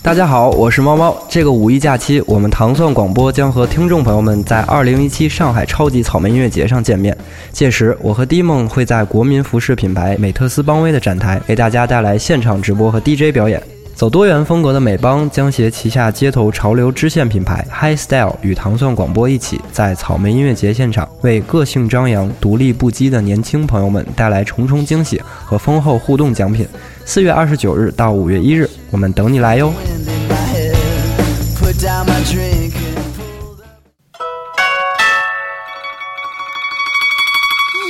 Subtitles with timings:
[0.00, 1.14] 大家好，我是猫猫。
[1.28, 7.14] 这个五一假期，我们糖蒜广播将和听众朋友们在2017上海超级草莓音乐节上见面。
[7.52, 13.60] 届时，我和 D 梦会在国民服饰品牌美特斯邦威的展台，为大家带来现场直播和 DJ 表演。
[13.94, 26.66] 走多元风格的美邦将携旗下街头潮流支线品牌 High Style 与糖蒜广播一起，在草莓音乐节现场为个性张扬、独立不羁的年轻朋友们带来重重惊喜和丰厚互动奖品。
[27.08, 29.72] 四月二十九日到五月一日，我们等你来哟！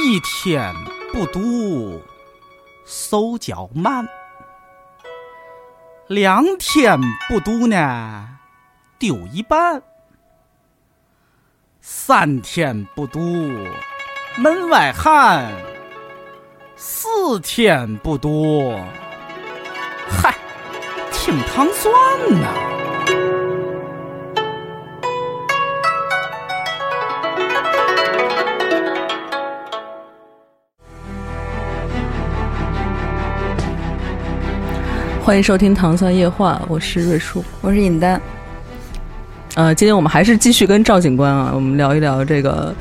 [0.07, 0.73] 一天
[1.13, 2.01] 不读，
[2.87, 4.07] 手脚慢。
[6.07, 6.97] 两天
[7.29, 8.29] 不读呢，
[9.01, 9.81] 丢一半；
[11.81, 13.19] 三天不读，
[14.37, 15.51] 门外汉；
[16.77, 18.79] 四天不读，
[21.21, 21.93] 听糖蒜
[22.41, 22.47] 呐。
[35.23, 38.19] 欢迎收听《糖蒜夜话》，我是瑞叔，我是尹丹。
[39.57, 42.73] 呃，今天我们还是继续跟赵警官啊，我们聊一聊这个，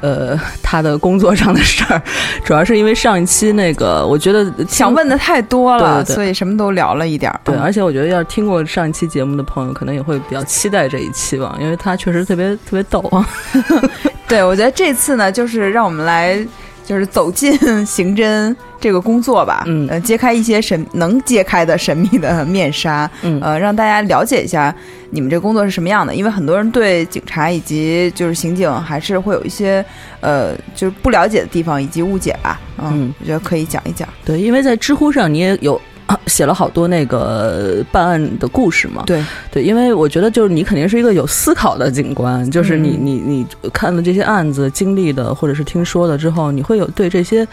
[0.00, 2.00] 呃，他的工作上的事儿。
[2.44, 7.40] 主要是因为上一期那个，我觉得想问的太多了，所以什么都聊了一点儿。
[7.44, 13.28] 对，而且我觉得要是听过上一期节目的朋友，可能也会比较期待这一期吧，因为他确实特别特别逗啊。
[14.28, 16.46] 对，我觉得这次呢，就是让我们来。
[16.84, 17.52] 就是走进
[17.84, 24.74] 刑侦这个工作吧，嗯，呃，揭开一些神能揭开的神秘的面纱，嗯，呃，让大家了解一下
[25.10, 26.14] 你们这工作是什么样的。
[26.14, 29.84] 因为很多人对警察以及就是刑警还是会有一些
[30.20, 34.08] 呃，就是不了解的地方以及误解吧，嗯，我觉得可以讲一讲。
[34.24, 35.80] 对，因为在知乎上你也有。
[36.26, 39.02] 写了好多那个办案的故事嘛？
[39.06, 47.46] 对对，因为我觉得就是你肯定是一个有思考的警官，就是你你你看了这些案子经历的或者是听说的之后，你会有对这些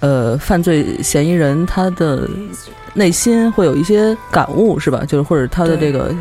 [0.00, 2.28] 呃犯罪嫌疑人他的
[2.94, 5.04] 内心会有一些感悟是吧？
[5.06, 6.14] 就是或者他的这个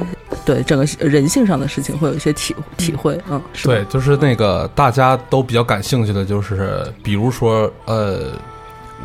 [0.45, 8.33] 对整个人性上的事情会有一些体体会嗯，对，就是那个大家都比较感兴趣的就是比如说呃。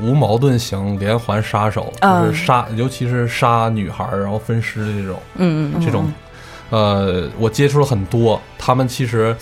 [0.00, 6.12] 无矛盾型连环杀手，就是杀，尤其是杀女孩然后分尸的这种，嗯嗯，这种，
[6.70, 9.36] 呃，我接触了很多，他们其实，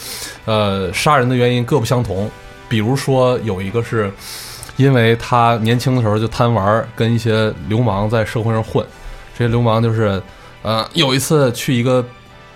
[0.45, 2.29] 呃，杀人的原因各不相同。
[2.69, 4.13] 比如说有一个是，
[4.77, 8.85] 因为他年轻的时候就贪玩，跟一些流氓在社会上混，
[9.37, 10.23] 这些流氓就是，
[10.63, 12.05] 呃，有一次去一个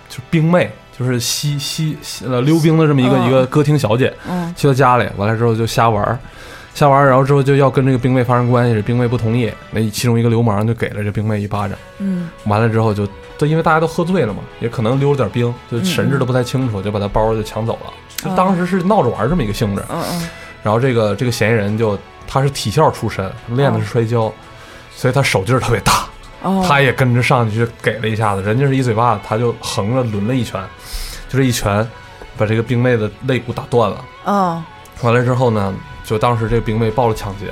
[0.09, 4.13] 就冰妹，就是西西呃溜冰的这么一个一个歌厅小姐，
[4.55, 6.19] 去他家里，完了之后就瞎玩。
[6.75, 11.77] 下完，然后之后就要跟这个兵妹发生关系，这兵妹不同意，那其中一个流氓就给了这兵妹一巴掌。
[11.99, 17.93] 嗯，完了之后就，都因为大家都喝醉了嘛，也可能溜了点冰，就神志都不太清楚，就把他包就抢走了。
[18.17, 19.81] 就当时是闹着玩这么一个性质。
[19.89, 20.29] 嗯嗯。
[20.63, 21.97] 然后这个这个嫌疑人就
[22.27, 24.29] 他是体校出身，练的是摔跤，
[24.93, 26.05] 所以他手劲儿特别大。
[26.41, 26.61] 哦。
[26.67, 30.61] 他也跟着上去就给了一下子，人家是一嘴巴子，他就横着抡了一拳，
[31.29, 31.87] 就这一拳
[32.35, 34.03] 把这个兵妹的肋骨打断了。
[34.25, 34.61] 哦。
[35.01, 35.73] 完了之后呢？
[36.05, 37.51] 就当时这个兵妹报了抢劫，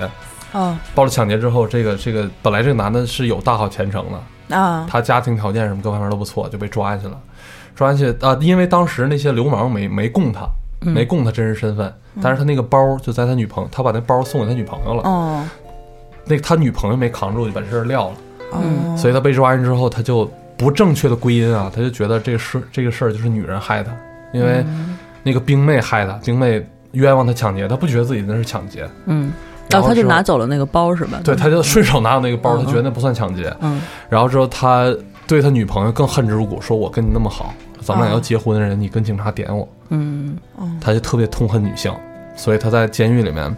[0.54, 7.20] 啊，报了抢劫之后，这个这个本来这个男的是有大好前程的啊，他家庭条件什么各方面都不错，就被抓去了。
[7.76, 10.48] 抓进去啊，因为当时那些流氓没没供他，
[10.82, 11.92] 没供他真实身份，
[12.22, 15.02] 但是他那个包就在他女朋友，他把那包送给他女朋友了。
[15.10, 15.44] 哦，
[16.26, 18.16] 那他女朋友没扛住，就把这事撂了。
[18.54, 23.92] 嗯，所以他被抓进之后，他就不正确的归因啊，他就觉得这个事这个事儿就是女人害他，
[24.32, 24.64] 因为
[25.24, 26.64] 那个兵妹害他，兵妹。
[26.94, 28.90] 冤枉他抢劫，他不觉得自己那是抢劫。
[29.06, 29.32] 嗯，
[29.70, 31.20] 然后他就拿走了那个包，是吧？
[31.24, 33.56] 对，他就顺手拿了那个包，他觉得那不算抢劫。
[33.62, 34.96] 嗯，然后之后他
[35.28, 39.68] 对他女朋友更恨之入骨，说我跟你那么好，咱们俩要结婚的人，你跟警察点我。
[39.90, 40.38] 嗯，
[40.82, 41.94] 他就特别痛恨女性，
[42.36, 43.56] 所以他在监狱里面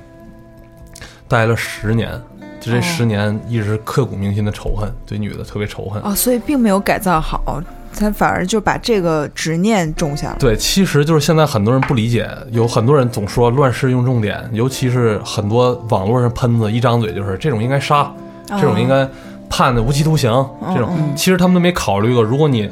[1.28, 2.12] 待了十年，
[2.60, 6.02] 就这十年一直刻骨铭心的仇恨，对女的特别仇恨。
[6.04, 7.62] 哦，所以并没有改造好。
[7.96, 10.36] 他反而就把这个执念种下了。
[10.40, 18.12] 对，其实就是现在很多人不理解，有很多人总说乱世用重点，尤其是很多网络上喷子一张嘴就是这种应该杀，
[18.50, 19.08] 这种应该
[19.50, 20.30] 判的无期徒刑。
[20.74, 22.70] 这种其实他们都没考虑过，如果你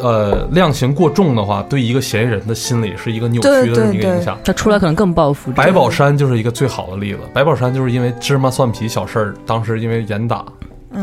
[0.00, 4.36] 呃量刑过重的话，对一个嫌疑人的心理是一个扭曲的这么一个影响。
[4.44, 5.50] 他出来可能更报复。
[5.52, 7.20] 白宝山就是一个最好的例子。
[7.32, 10.44] 白宝山就是因为芝麻蒜皮小事儿，当时因为严打，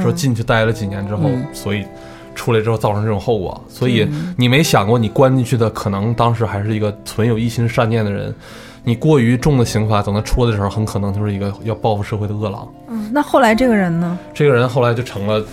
[0.02, 1.86] 说进去待了几年之后，所以。
[2.36, 4.08] 出来之后造成这种后果，所以
[4.38, 8.34] 你没想过，你关进去的可能当时还是一个存有一心善念的人，
[8.84, 12.68] 你过于重的刑罚，等他出来的时候，很可能就是一个要报复社会的恶狼。
[12.90, 14.18] 嗯，那后来这个人呢？
[14.34, 15.44] 这个人后来就成了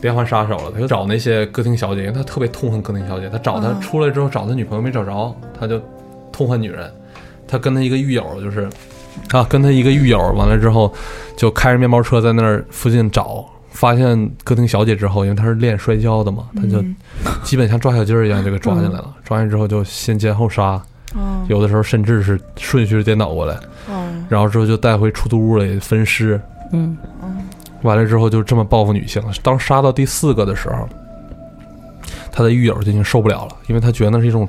[0.00, 3.28] 连环杀手了，他就找那些歌厅小姐，因为他特别痛恨歌厅小姐。
[3.28, 5.80] 他找他出来之后找他女朋友没找着，他就
[6.32, 6.90] 痛恨女人。
[7.46, 8.68] 他跟他一个狱友就是
[9.32, 10.92] 啊，跟他一个狱友完了之后，
[11.36, 16.84] 就开着面包车在那儿附近找，发现歌厅小姐之后，因为她是练摔跤的嘛，她就
[17.42, 19.14] 基本像抓小鸡儿一样就给抓进来了。
[19.24, 20.80] 抓进之后就先奸后杀，
[21.48, 23.58] 有的时候甚至是顺序颠倒过来。
[24.28, 26.40] 然后之后就带回出租屋里分尸，
[26.72, 27.38] 嗯嗯，
[27.82, 29.20] 完了之后就这么报复女性。
[29.42, 30.88] 当杀到第四个的时候，
[32.30, 34.48] 他的狱友就已经受不了了，因为他觉得那是一种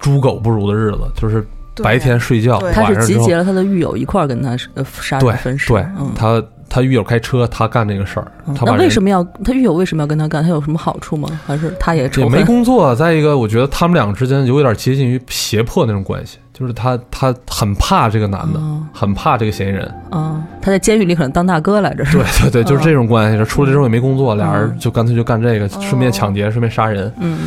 [0.00, 1.46] 猪狗不如的日子，就是
[1.84, 5.68] 白天睡觉，他是集结了他的狱友一块儿跟他呃杀人分尸。
[5.68, 6.42] 对，他
[6.76, 8.30] 他狱友开车，他干这个事儿。
[8.44, 10.42] 那为什么要他狱友为什么要跟他干？
[10.42, 11.26] 他有什么好处吗？
[11.46, 12.94] 还是他也也没工作？
[12.94, 16.36] 再一个，我觉得他们两个之间有点接近于胁迫那种关系。
[16.52, 18.60] 就是他，他很怕这个男的，
[18.92, 19.90] 很怕这个嫌疑人。
[20.10, 22.04] 啊，他在监狱里可能当大哥来着。
[22.12, 23.42] 对对对，就是这种关系。
[23.46, 27.10] 出来之后也没工作，俩人就干脆就干这个，顺便抢劫，顺便杀人。
[27.18, 27.38] 嗯。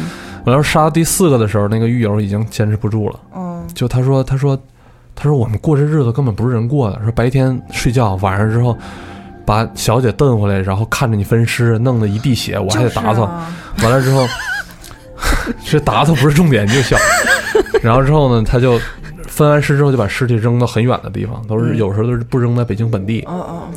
[0.43, 3.19] 我要杀到第四个的时候，那个狱友已经坚持不住了。
[3.35, 3.63] 嗯。
[3.75, 4.57] 就他说，他说，
[5.15, 6.99] 他说我们过这日子根本不是人过的。
[7.03, 8.77] 说白天睡觉，晚上之后
[9.49, 13.25] 把小姐蹬回来，然后看着你分尸，弄得一地血，我还得打扫。
[13.81, 14.27] 完了之后，
[15.65, 16.95] 这打扫不是重点，你就笑。
[17.81, 18.79] 然后之后呢，他就。
[19.27, 23.25] 分完尸之后就把尸体扔到很远的地方，都是有时候都是不扔在北京本地。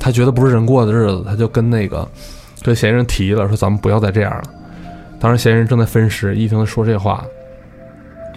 [0.00, 2.08] 他觉得不是人过的日子，他就跟那个
[2.62, 4.42] 跟嫌疑人提了，说咱们不要再这样了。
[5.20, 7.24] 当时嫌疑人正在分尸，一听他说这话，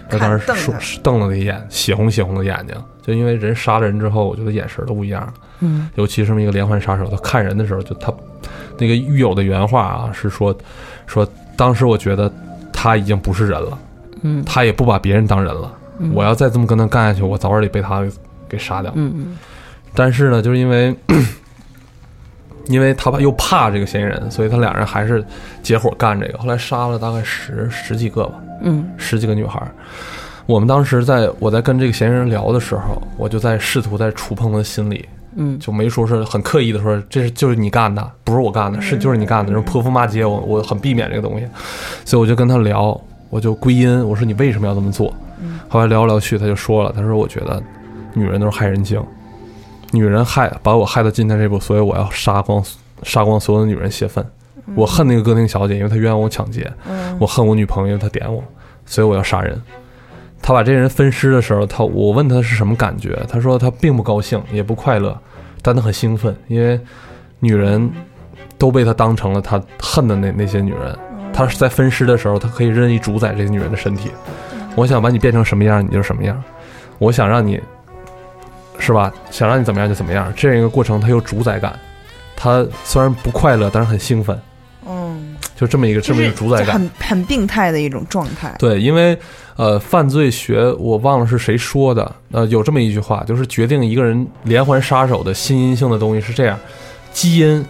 [0.08, 0.72] 他当时说
[1.02, 5.32] 瞪了他一眼，血红血红的眼睛，就因为人杀了人之后，我觉得眼神都不一样。
[5.60, 8.12] 嗯，尤其是这么一个连环杀手，他看人的时候，就他
[8.78, 10.54] 那个狱友的原话啊，是说
[11.06, 11.26] 说
[11.56, 12.30] 当时我觉得
[12.72, 13.78] 他已经不是人了，
[14.22, 15.72] 嗯，他也不把别人当人了。
[16.12, 18.04] 我要再这么跟他干下去，我早晚得被他
[18.46, 18.92] 给杀掉。
[18.96, 19.38] 嗯嗯。
[19.94, 20.94] 但是呢，就是因为，
[22.68, 25.24] 因为他怕又怕这个嫌疑人，所以他俩人还是
[25.62, 26.36] 结伙干这个。
[26.36, 29.66] 后来杀了大概十十几个吧，嗯，十几个女孩。
[30.46, 35.04] 我们当时在我在跟这个嫌疑人聊的时候，我就在试图在触碰他的心理，
[35.34, 41.46] 嗯，就没说是很刻意的说这是就是你干的，不是我干的，是就是你干的，然后泼妇骂街，我我很避免这个东西，
[42.04, 42.98] 所以我就跟他聊，
[43.28, 45.12] 我就归因，我说你为什么要这么做？
[45.68, 47.60] 后来聊来聊去，他就说了：“他说我觉得
[48.14, 49.02] 女人都是害人精，
[49.90, 52.64] 女人害把我害到今天这步，所以我要杀光
[53.02, 54.24] 杀光所有的女人泄愤。
[54.74, 56.62] 我恨那个歌厅小姐，因为她冤枉我抢劫；
[57.18, 58.42] 我恨我女朋友，她点我，
[58.86, 59.60] 所以我要杀人。
[60.40, 65.18] 他把这人分尸的时候，他我问他是什么感觉，他说他并不高兴，也不快乐，
[65.62, 66.80] 但他很兴奋，因为
[67.40, 67.90] 女人
[68.56, 70.96] 都被他当成了他恨的那那些女人。
[71.32, 74.10] 他是在分尸的时候，他可以任意主宰这些女人的身体。”
[74.76, 76.42] 我想把你变成什么样，你就什么样。
[76.98, 77.60] 我想让你，
[78.78, 79.12] 是吧？
[79.30, 80.32] 想让你怎么样就怎么样。
[80.36, 81.78] 这样一个过程，他有主宰感。
[82.36, 84.38] 他虽然不快乐，但是很兴奋。
[85.56, 88.54] 嗯，就这么一个这么一个主宰感，很很病态的一种状态。
[88.58, 89.18] 对，因为
[89.56, 96.58] 呃，犯罪学我忘了是谁说的，呃，有这么一句话，就是决定一个人连环杀手的心因性的东西是这样：
[97.12, 97.64] 基因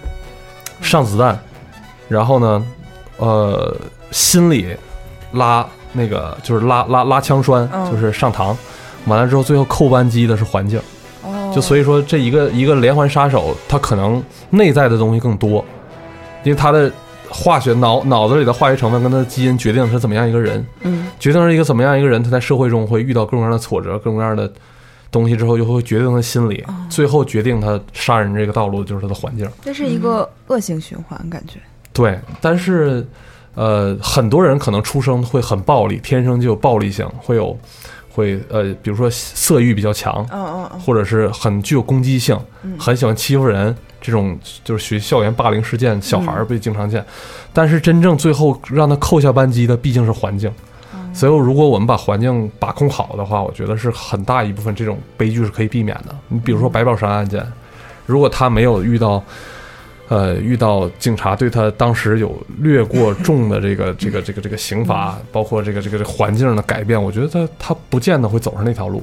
[0.80, 1.38] 上子弹，
[2.08, 2.66] 然后呢，
[3.18, 3.76] 呃，
[4.10, 4.68] 心理
[5.32, 5.66] 拉。
[5.98, 8.54] 那个就是拉拉拉枪栓，就是上膛，
[9.06, 10.78] 完了之后最后扣扳机的是环境，
[11.54, 15.64] 就所以说这一个一个连环杀手，他可能内在的东西更多，
[16.44, 16.92] 因为他的
[17.28, 24.52] 化学脑脑子里的化学成分跟他的基因决定他怎么样一个人，嗯，决定是一个怎么样一个人，他在社会中会遇到各种各样的挫折，各种各样的
[25.10, 31.58] 东西之后，又会决定他心理，最后决定他杀人这个道路就是他的环境，这是一个恶性循环，感觉。
[31.92, 33.06] 对，但是。
[33.58, 37.58] 呃，很多人可能出生会很暴力，天生就有暴力性，会有，
[38.16, 42.34] 会呃，比如说色欲比较强，嗯嗯，或者是很具有攻击性，
[42.78, 47.04] 很喜欢欺负人，这种就是学校园霸凌事件，小孩儿被经常见。
[47.52, 50.50] 但是真正最后让他扣下扳机的毕竟是环境，
[51.12, 56.16] 所以如果我们把环境把控好的话，我觉得是很大一部分这种悲剧是可以避免的。
[56.28, 57.46] 你比如说白宝山案件，
[58.06, 59.22] 如果他没有遇到。
[60.08, 69.02] 呃，遇到警察对他当时有略过重的这个 这个这个这个刑罚，包括这个这个环境的改变，我觉得他他不见得会走上那条路。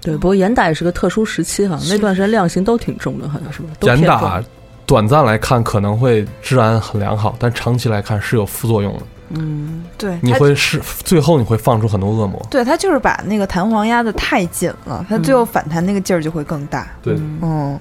[0.00, 3.68] 对，不过严打也是个特殊时期哈，那段时间量刑都挺重的，好像是吧？
[3.82, 4.42] 严打
[4.86, 9.00] 短暂来看可能会治安很良好，但长期来看是有副作用的。
[9.30, 12.46] 嗯，对，你会是最后你会放出很多恶魔。
[12.50, 16.90] 对他就是把那个弹簧压的太紧了，他最后反弹那个劲儿就会更大。
[17.02, 17.78] 对，嗯。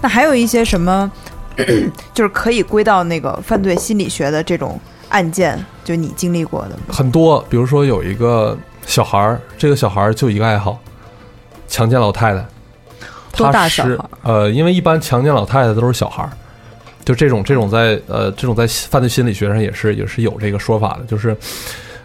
[0.00, 1.10] 那还有一些什么，
[2.14, 7.44] 就是可以归到那个犯罪心理学的这种案件，就你经历过的很多。
[7.48, 10.78] 比如说有一个小孩儿，这个小孩儿就一个爱好，
[11.68, 12.44] 强奸老太太。
[13.36, 13.98] 多大小孩？
[14.22, 16.30] 呃，因为一般强奸老太太都是小孩儿，
[17.04, 21.36] 就这种这种在呃这种在犯罪心理学上也是也是有这个说法的，就是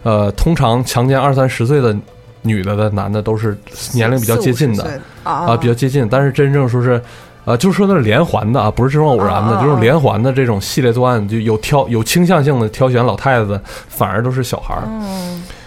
[0.04, 1.96] 呃通常强奸二三十岁的
[2.42, 3.58] 女的的男的都是
[3.94, 7.02] 年龄比较接近的啊比较接近，但是真正说是
[7.46, 14.88] 呃就是说那是连环的啊，不是这种偶然的，这种连环的这种系列作案就有挑有倾向性的挑选老太太的，反而都是小孩儿。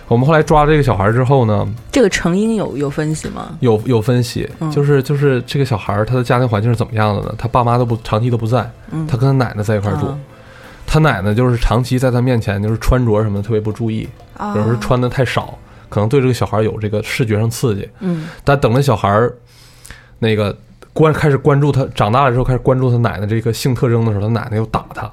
[0.07, 3.57] 我们后来抓这个小孩之后呢，这个成因有有分析吗？
[3.61, 7.35] 有有分析，就是就是这个小孩他的家庭环境是怎么样的呢？
[7.39, 8.71] 他爸妈都不长期都不在，
[9.09, 10.07] 他跟他奶奶在一块住，
[10.87, 14.07] 他奶奶就是长期在他面前就是穿着什么的特别不注意，
[14.39, 17.89] 有时候穿的太少，可能对这个小孩有这个视觉上刺激。
[18.01, 19.27] 嗯，但等着小孩
[20.19, 20.55] 那个
[20.95, 25.11] 关开始关注他长大了之后开始关注他奶奶这个性特征的时候，他奶奶又打他。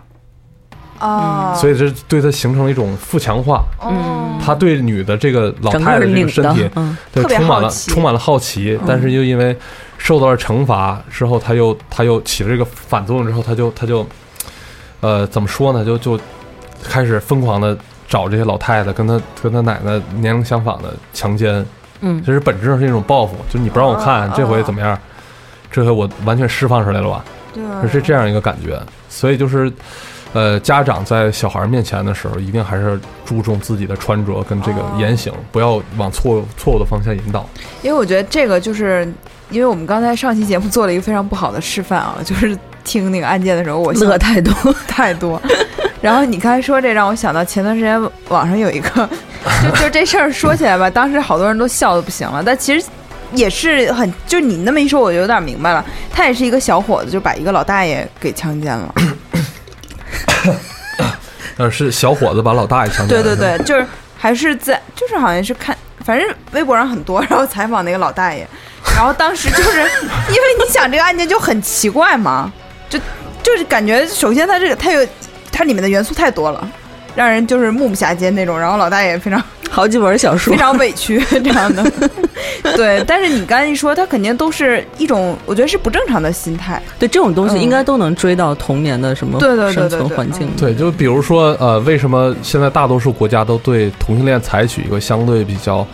[0.99, 3.63] 啊，所以这对他形成了一种负强化。
[3.83, 6.69] 嗯，他对女的这个老太太这个身体，
[7.11, 9.57] 对充满了充满了好奇，但是又因为
[9.97, 14.05] 受到了惩罚之后，他又他又起了这个反作用之后，他就他就，
[14.99, 15.83] 呃，怎么说呢？
[15.83, 16.19] 就就
[16.83, 17.75] 开始疯狂的
[18.07, 21.65] 找这些老太太，跟他跟他奶奶年龄相仿的强奸。
[22.01, 24.95] 嗯，其实本质上是一种报复，就你不让我看，这回怎么样？
[25.71, 27.23] 这回我完全释放出来了吧？
[27.53, 28.79] 对，是这样一个感觉。
[29.09, 29.71] 所以就是。
[30.33, 37.45] 呃，家长在小孩面前的时候，一定还是注重自己的穿着跟这个言行，不要往错错误的方向引导。
[37.81, 39.05] 因为我觉得这个就是，
[39.49, 44.53] 因为我们刚才上期节目做了一个非常不好的示范啊， 就是听那个案件的时候，我乐太多
[44.87, 45.37] 太多。
[46.01, 49.09] 然后你刚才说这，让我想到前段时间网上有一个，
[49.61, 52.87] 就就这事儿说起来吧，当时好多人都笑的不行了，但其实
[53.33, 55.83] 也是很，就你那么一说，我就有点明白了。
[56.11, 58.93] 他也是一个小伙子，就把一个老大爷给强奸了。
[61.57, 63.23] 呃，是小伙子把老大爷强奸了。
[63.23, 63.85] 对对对，就是
[64.17, 68.47] 还是在，就是好像是看，反正微博上很多，然后采访那个老大爷，
[68.95, 72.51] 然后当时就是因为你想这个案件就很奇怪嘛，
[72.89, 72.97] 就
[73.43, 75.07] 就是感觉首先他这个他有
[75.51, 76.71] 它里面的元素太多了，
[77.15, 79.41] 让人就是目不暇接那种，然后老大爷非常。
[79.71, 81.81] 好几本小说，非常委屈 这样的，
[82.75, 83.01] 对。
[83.07, 86.83] 但是你刚才一说，他肯定都是一种，我觉得是不正常的心态。
[86.99, 89.39] 对这种东西，应该都能追到童年的什么
[89.71, 90.49] 生存环境。
[90.57, 95.87] 对，就比如说，呃，为什么现在大多数国家都对同性恋采取一个相对比较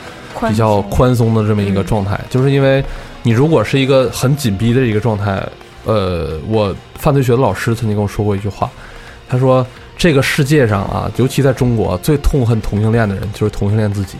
[0.49, 2.19] 比较宽松的这么一个状态？
[2.31, 2.83] 就是因为
[3.21, 5.39] 你如果是一个很紧逼的一个状态，
[5.85, 8.67] 呃，我犯罪学的老师曾经跟我说过一句话，
[9.29, 9.63] 他说。
[9.97, 14.17] 这个世界上啊，尤其在中国，最痛恨同性恋的人就是同性恋自己。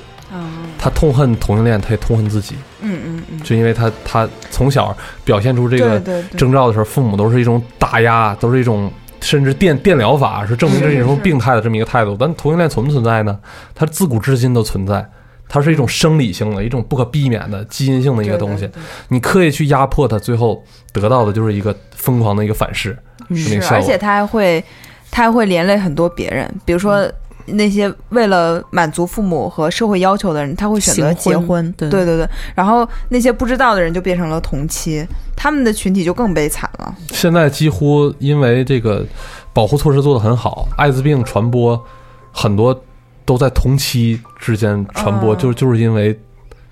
[0.79, 2.55] 他痛恨同性恋，他也痛恨自己。
[2.81, 3.39] 嗯嗯嗯。
[3.41, 6.00] 就因为他他从小表现出这个
[6.38, 12.15] 征兆的时候，父母都是一种打压，都是一种甚至电电疗法，是证明这是一种病态的这么一个态度。
[12.17, 13.38] 但同性恋存不存在呢？
[13.74, 15.03] 它自古至今都存在，
[15.50, 18.69] 它是一种生理性的一种不可避免的基因性的一个东西。
[19.10, 22.96] 你刻意去压迫它，最后得到的就是一个疯狂的一个反噬。
[23.36, 24.63] 是，而且他还会。
[25.10, 27.10] 他还会连累很多别人，比如说
[27.46, 31.72] 那些为了满足父母和社会要求的人，他会选择结婚。
[31.74, 36.94] 对对对，然后那些不知道的人就变成了同妻，他们的群体就更悲惨了。
[37.12, 39.06] 现在几乎因为这个
[39.54, 41.82] 保护措施做得很好，艾滋病传播
[42.34, 42.78] 很多
[43.24, 46.20] 都在同期之间传播，就就是因为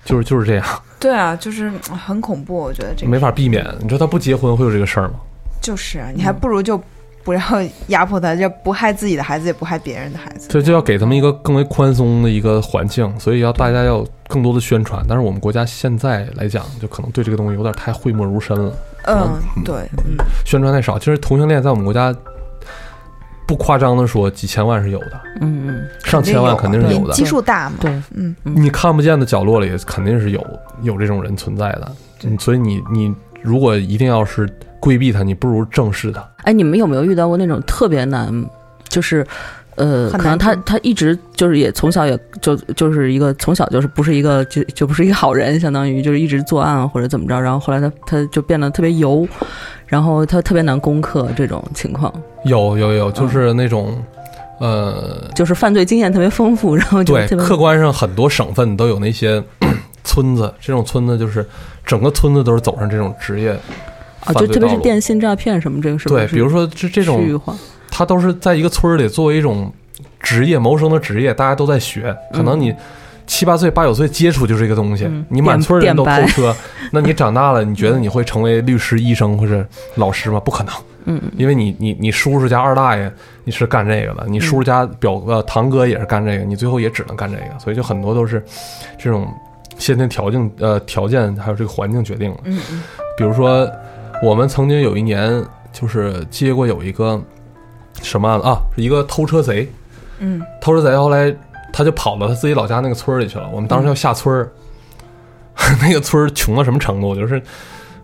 [0.04, 0.65] 就是就是这样。
[1.00, 1.72] 对啊，就是
[2.06, 3.65] 很恐怖，我觉得这个没法避免。
[3.82, 5.13] 你说他不结婚会有这个事儿吗？
[5.62, 6.77] 就是啊，你还不如就。
[7.25, 7.41] 不要
[7.88, 10.48] 压迫他，就不害自己的孩子，也不害别人的孩子。
[10.48, 15.03] 这就要给他们一个更为宽松的一个环境，所以要大家要更多的宣传。
[15.10, 18.72] 但是我们国家现在来讲，就可能对这个东西有点太讳莫如深了。
[19.08, 20.15] 嗯，对，嗯，
[20.46, 21.00] 宣传太少。
[21.00, 22.15] 其实同性恋在我们国家，
[23.48, 25.20] 不夸张的说，几千万是有的。
[25.41, 27.13] 嗯嗯，上千万肯定是有的。
[27.15, 27.77] 基数大嘛？
[27.82, 30.46] 对，嗯，你看不见的角落里肯定是有
[30.84, 31.91] 有这种人存在的。
[32.24, 34.48] 嗯，所以你你如果一定要是。
[34.79, 36.27] 规避他，你不如正视他。
[36.44, 38.46] 哎，你们有没有遇到过那种特别难，
[38.88, 39.25] 就是，
[39.75, 49.27] 呃，可能他他一直就是也从小也就就是一个从小就是不是一个就就不是一个好人，相当于就是一直作案或者怎么着，然后后来他他就变得特别油，
[49.88, 52.13] 然后他特别难攻克这种情况。
[52.46, 53.98] 有有有，就是那种，
[54.60, 59.44] 呃，就是犯罪经验特别丰富，然后对客观上很多省份都有那些
[60.03, 61.44] 村子，这种村子就是
[61.84, 63.58] 整个村子都是走上这种职业。
[64.25, 67.39] 啊，就特别是电信诈骗什么这个是对，比如说这这种，
[67.89, 69.72] 他都是在一个村儿里作为一种
[70.20, 72.15] 职业谋生的职业，大家都在学。
[72.34, 72.74] 可能你
[73.27, 76.55] 七八岁、八九岁接触就是一个东西，你满村人都偷车，
[76.91, 79.65] 那你长大了，你觉得你会成为律师、医生或者
[79.96, 80.39] 老师吗？
[80.39, 80.74] 不可能。
[81.05, 83.12] 嗯，因为你你你叔叔家二大爷
[83.44, 87.60] 你是干这个的，你叔叔家表呃堂哥也是干这个，你最后也只能干这个。
[87.60, 88.44] 所以就很多都是
[88.98, 89.27] 这种
[89.77, 92.38] 先天条件呃条件还有这个环境决定了。
[92.46, 92.84] 嗯嗯，
[93.17, 93.70] 比如说。
[94.24, 97.22] 我们曾经有一年就是接过有一个
[98.01, 99.69] 什么案子啊，是一个偷车贼，
[100.19, 101.34] 嗯，偷车贼后来
[101.74, 103.50] 他就跑到他自己老家那个村里去了。
[103.51, 104.51] 我们当时要下村儿，
[105.81, 107.15] 那个村儿穷到什么程度？
[107.15, 107.41] 就是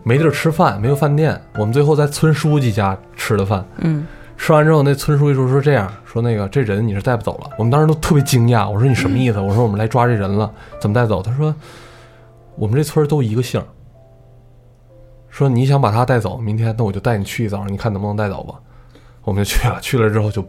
[0.02, 1.40] 没地儿吃饭，没有饭店。
[1.54, 3.64] 我们最后在村书记家吃的饭。
[3.78, 4.06] 嗯
[4.38, 7.50] 吃完之后，那村书记说说这样说那个这人你是带不走了。
[7.56, 9.38] 我们当时都特别惊讶，我说你什么意思？
[9.38, 10.50] 我说我们来抓这人了，
[10.80, 11.22] 怎么带走？
[11.22, 11.54] 他说
[12.56, 13.64] 我们这村儿都一个姓儿。
[15.32, 18.54] 说你想把他带走，明天那我就带你去一遭，你看能不能带走吧？
[19.24, 20.46] 我们就去了，去了之后就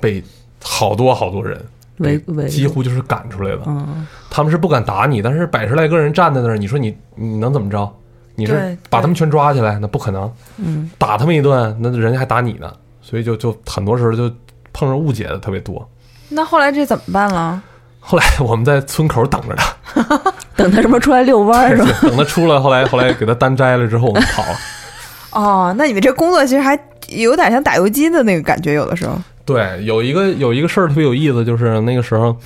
[0.00, 0.24] 被
[0.64, 1.62] 好多好多人
[1.98, 3.62] 围围几乎就是赶出来了。
[3.66, 7.88] 嗯他们是不敢打你，但是百十来个人站在那儿，你说你你能怎么着？
[8.34, 9.78] 你是把他们全抓起来？
[9.78, 12.72] 那不可能，嗯打他们一顿，那人家还打你呢。
[13.02, 14.34] 所以就就很多时候就
[14.72, 15.86] 碰上误解的特别多。
[16.30, 17.62] 那后来这怎么办了？
[18.00, 21.88] 后来我们在村口等着他， 等他什么出来遛弯儿是吧？
[22.08, 24.56] 等他出来，后来后来给他单摘了之后，我们跑了。
[25.32, 26.78] 哦，那你们这工作其实还
[27.08, 29.18] 有点像打游击的那个感觉，有的时候。
[29.44, 32.36] 对，有一个有一个事儿特别有意思，就是那个时候，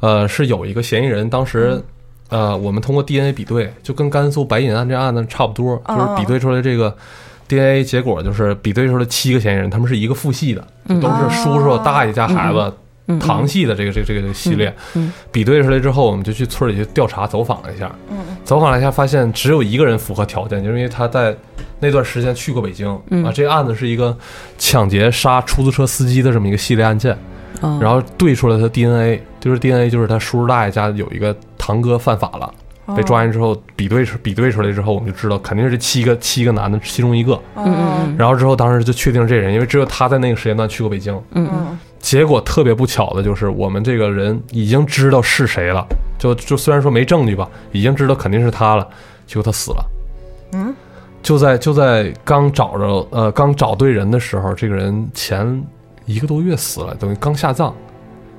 [0.00, 1.82] 呃，是有一个嫌疑人，当时，
[2.28, 6.94] 呃，我们通过 DNA 比对，就跟甘肃白银案这案子差不多，哦就是比对出来这个
[7.48, 12.72] DNA 结果，就是比对出来七个嫌疑人，他们是一个父系的，嗯都是叔叔、大爷家孩子。
[13.08, 21.36] 嗯堂系的这个这个这个系列，嗯比对出来之后，我们就去村里去调查走访了一下，嗯走访了一下，发现只有一个人符合条件，就是因为他在
[21.78, 23.30] 那段时间去过北京、嗯啊。
[23.32, 24.16] 这个案子是一个
[24.58, 27.16] 抢劫杀出租车司机的这么一个系列案件，
[27.62, 32.52] 嗯然后对出来他 DNA，就是 DNA 就是他叔叔大爷家有一个堂哥犯法了，
[32.96, 37.34] 被抓完之后比对出比对出来之后，我们就知道肯定是这七个七个男的其中一个。
[37.34, 41.20] 哦嗯嗯然后之后当时就确定这人，因为只有他在那个时间段去过北京。
[41.32, 45.84] 嗯结果特别不巧的就是，我们这个人已经知道是谁了，
[46.16, 48.86] 就就虽然说没证据吧，已经知道肯定是他了，
[49.26, 49.84] 结果他死了。
[50.52, 50.72] 嗯，
[51.20, 55.60] 就在就在刚找着呃刚找对人的时候，这个人前
[56.04, 57.74] 一个多月死了，等于刚下葬。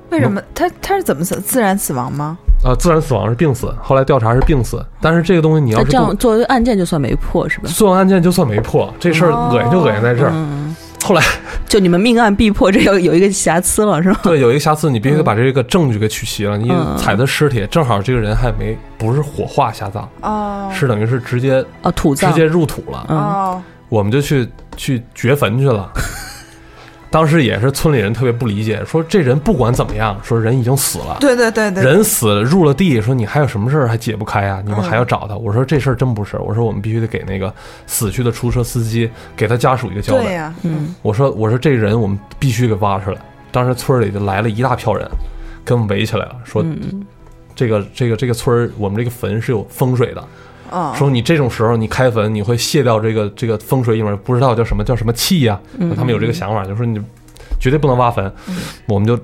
[0.08, 1.38] 为什么他他是怎么死？
[1.38, 2.38] 自然死亡吗？
[2.64, 7.68] 呃，自然死亡是病死，后来调查是病死，但是这个东西你要是这样作为案件就算没破是吧？
[7.68, 10.30] 作为案件就算没破，这事儿哦恶心就恶心在这儿。
[10.32, 10.67] 嗯，
[11.04, 11.22] 后来
[11.66, 14.20] 就你们命案必破，这有有一个瑕疵了是吧？
[14.22, 16.58] 对有一个瑕疵，你必须得把这个证据给取齐了。
[16.58, 25.90] 你踩的尸体正好这个人还没不是火化下葬，哦，是等于是直接哦，土葬直接入土了，嗯哦，我们就去去掘坟去了。
[27.10, 34.60] 当时也是村里人特别不理解，说这人不管怎么样，说人已经死了，对对对对，人死了入了地，说你还有什么事儿还解不开啊？
[34.64, 35.36] 你们嗯还要找他？
[35.36, 37.52] 我说这事儿真不是，我说我们必须得给那个
[37.86, 40.24] 死去的出租车司机给他家属一个交代。
[40.24, 43.18] 对呀，嗯我说我说这人我们必须给挖出来。
[43.50, 45.08] 当时村里就来了一大票人，
[45.64, 47.06] 给我们围起来了，说嗯
[47.54, 50.22] 这个这个这个村儿我们这个坟是有风水的，
[50.72, 57.00] 嗯，说你这种时候你开坟，你会卸掉这个这个风水里面不知道叫什么叫什么气呀、嗯，他们有这个想法，就说你
[57.60, 58.32] 绝对不能挖坟。
[58.86, 59.18] 我们就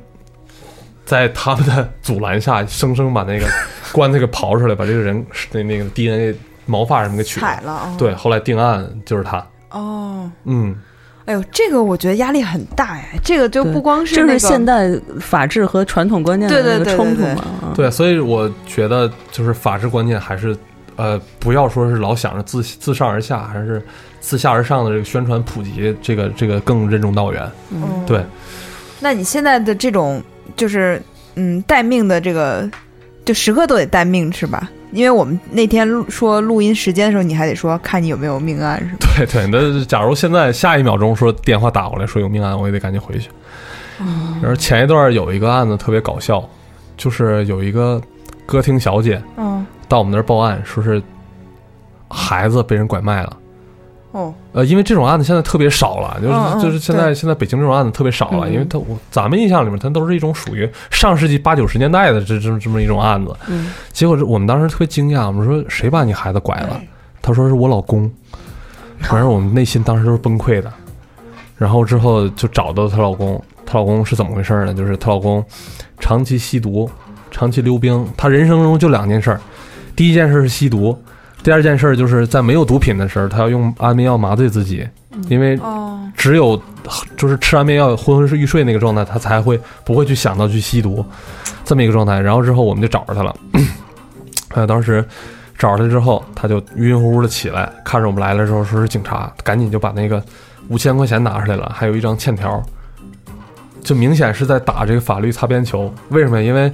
[1.04, 3.46] 在他们的阻拦下，生生把那个
[3.92, 6.34] 棺材给刨出来，把这个人那那个 DNA
[6.66, 7.94] 毛发什么给取了。
[7.98, 9.46] 对，后来定案就是他。
[9.70, 10.30] 哦。
[10.44, 10.74] 嗯，
[11.26, 17.44] 哎呦，这个我觉得压力很大哎，这个就不光是这那个是现代法治和传统观念的冲突嘛？
[17.62, 20.56] 啊对，所以我觉得就是法治观念还是
[20.96, 23.82] 呃，不要说是老想着自自上而下，还是
[24.20, 27.50] 自下而上的这个宣传普及，这个这个更任重道远。
[27.70, 28.24] 嗯对，
[29.00, 30.22] 那你现在的这种
[30.56, 31.02] 就是
[31.34, 32.70] 嗯待命的这个，
[33.24, 34.70] 就时刻都得待命是吧？
[34.92, 39.08] 因为我们那天录说录音时间的时候，你还得说看你有没有命案是吧？
[39.16, 43.28] 对对，那假如现在下一秒钟说电话打过来说有命案，我也得赶紧回去。
[44.40, 46.48] 然后前一段有一个案子特别搞笑，
[46.96, 48.00] 就是有一个
[48.46, 51.02] 歌厅小姐嗯到我们那儿报案，说是
[52.08, 53.36] 孩子被人拐卖了。
[54.12, 63.34] 哦呃，因为这种案子现在特别少了，就是、就是现在现在北京这种案子特别少了，嗯因为他我咱们印象里面，它都是一种属于上世纪八九十年代的这这么这么一种案子。
[63.48, 66.80] 嗯结果这我们当时特别惊讶，我们说谁把你孩子拐了？
[67.20, 68.10] 他说是我老公。
[69.00, 70.72] 反正我们内心当时都是崩溃的。
[71.58, 74.72] 然后之后就找到她老公，她老公是怎么回事呢？
[74.72, 75.44] 就是她老公
[75.98, 76.88] 长期吸毒，
[77.34, 78.06] 长期溜冰。
[78.16, 79.40] 他人生中就两件事儿，
[79.96, 80.96] 第一件事是吸毒，
[81.42, 84.88] 第二件事就是在没有毒品的时候，他要用安眠药麻醉自己，
[85.28, 86.58] 因为哦只有
[87.16, 91.04] 就是吃安眠药昏昏欲睡那个状态，他才会不会去想到去吸毒，
[91.64, 92.20] 这么一个状态。
[92.20, 93.34] 然后之后我们就找着他了，
[94.54, 95.04] 呃，当时
[95.58, 100.22] 找着他之后，他就晕晕乎乎的起来，看着我们来了之后说是警察，赶紧就把那个
[100.68, 102.62] 五千块钱拿出来了，还有一张欠条，
[103.82, 105.92] 就明显是在打这个法律擦边球。
[106.10, 106.40] 为什么？
[106.40, 106.72] 因为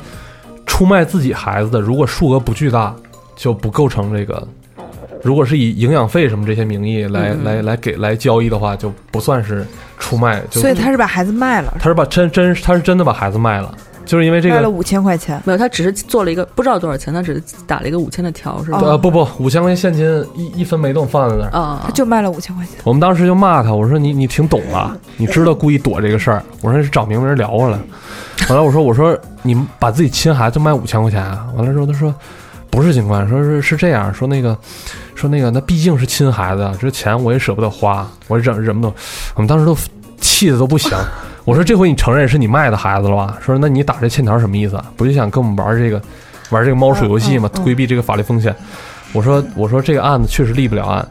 [0.71, 2.95] 出卖自己孩子的，如果数额不巨大，
[3.35, 4.47] 就不构成这个
[5.21, 7.45] 如果是以营养费什么这些名义来、嗯。
[7.45, 9.67] 来来给来交易的话，就不算是
[9.99, 15.41] 出卖，就所以他是把孩子卖了，他是把真真他是真的把孩子卖了，就是因为这个卖了五千块钱。
[15.45, 18.79] 没有，他只是做了一个不知道多少钱，他只是打了一个五千的条，是吧？
[18.81, 18.91] 哦。
[18.91, 27.79] 呃不不五千块钱现金一一分没动放在那儿，啊，他就卖了五千块钱，我们当时就骂他，我说你你挺懂啊，你知道故意躲这个事儿，我说是找明明人聊过来，
[28.49, 32.15] 后来我说我说你把自己亲孩子卖五千块钱啊，完了之后他说
[32.69, 34.57] 不是警官，说是是这样说那个
[35.15, 38.95] 说那个那毕竟是亲孩子，这钱我也舍不得花，我忍忍不得，
[39.35, 39.77] 我们当时都
[40.21, 40.91] 气的都不行。
[41.45, 43.39] 我说这回你承认是你卖的孩子了吧？
[43.41, 44.85] 说那你打这欠条什么意思啊？
[44.97, 46.01] 不就想跟我们玩这个
[46.51, 47.51] 玩这个猫鼠游戏吗？
[47.65, 48.55] 规避这个法律风险。
[49.13, 51.07] 我说我说这个案子确实立不了案，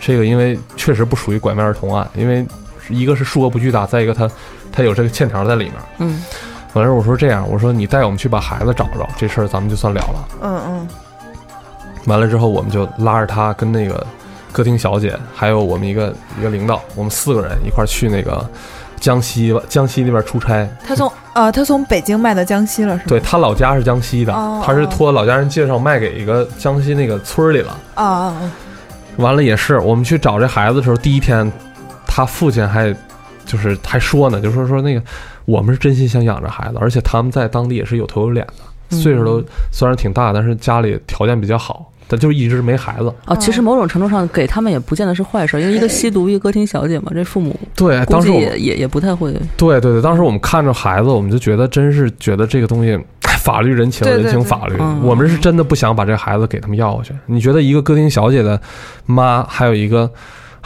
[0.00, 2.44] 这个因为确实不属于拐卖儿童案，因为
[2.88, 4.28] 一个是数额不巨大，再一个他
[4.72, 5.74] 他有这个欠条在里面。
[5.98, 6.22] 嗯，
[6.72, 10.28] 完了我说这样，我说你带我们去把孩子找着，这事儿咱们就算了了。
[10.42, 10.88] 嗯嗯，
[12.06, 14.04] 完了之后，我们就拉着他跟那个
[14.50, 18.48] 歌厅小姐，还有我们一个一个领导，我们四个人一块儿去那个
[19.06, 20.68] 江西江西那边出差。
[20.84, 23.04] 他从呃他从北京卖到江西了是吗？
[23.06, 27.78] 对他老家是江西的，哦他是托老家人介绍卖给一个江西那个村儿里了。
[27.94, 28.52] 啊啊啊！
[29.18, 31.50] 完了也是，我们去找这孩子的时候，第一天，
[32.04, 32.92] 他父亲还
[33.44, 35.00] 就是还说呢，就说说那个
[35.44, 39.40] 我们是真心想养着孩子，而且他们在当地也是有头有脸的，嗯岁数都
[39.70, 43.12] 虽然挺大，但是家里条件比较好，但就一直没孩子。
[43.26, 49.32] 哦，其实某种程度上给他们也不见得是坏事，因为一个吸毒，一个歌厅小姐嘛，这父母对，当时也也也不太会。
[49.56, 52.98] 对对对，当时我们看着孩子，我们就觉得真是觉得这个东西，
[53.40, 57.12] 法律人情，人情法律，嗯我们是真的不想把这孩子给他们要过去。
[57.26, 58.60] 你觉得一个歌厅小姐的
[59.06, 60.10] 妈，还有一个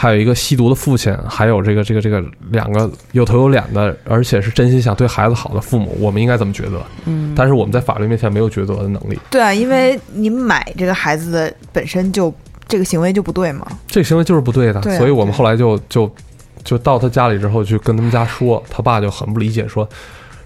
[0.01, 6.83] 还有一个吸毒的父亲，还有这个这个这个两个有头有脸的，而且是真心想对孩子好的父母，我们应该怎么抉择？
[7.05, 12.33] 嗯，但是我们在法律面前没有抉择的能力，对啊，因为你买这个孩子的本身就
[12.67, 13.67] 这个行为就不对嘛。
[13.89, 14.81] 这个行为就是不对的。
[14.81, 16.11] 对啊所以我们后来就就
[16.65, 19.87] 就到他家里之后，去跟他们家说，他爸就很不理解，说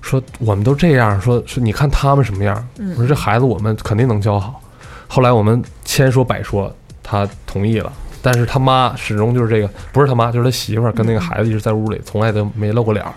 [0.00, 2.68] 说我们都这样，说说你看他们什么样。
[2.80, 4.60] 嗯我说这孩子我们肯定能教好。
[5.06, 7.92] 后来我们千说百说，他同意了。
[8.24, 13.12] 但是他妈始终就是这个，不是他妈，就是他媳妇儿跟那个孩子一直在屋里，从来都没露过脸儿。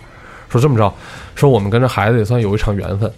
[0.50, 0.94] 说这么着，
[1.34, 3.10] 说我们跟这孩子也算有一场缘分，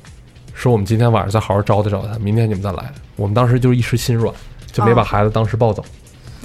[0.53, 2.91] 说我们今天晚上再好好招待招待他，明天你们再来。
[3.15, 4.31] 我们当时就是一时心软，
[4.71, 5.83] 就没把哦孩子当时抱走。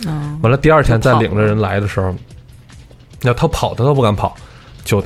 [0.07, 2.14] 嗯完了，第二天再领着人来的时候，
[3.20, 4.35] 那他跑他都不敢跑，
[4.83, 5.04] 就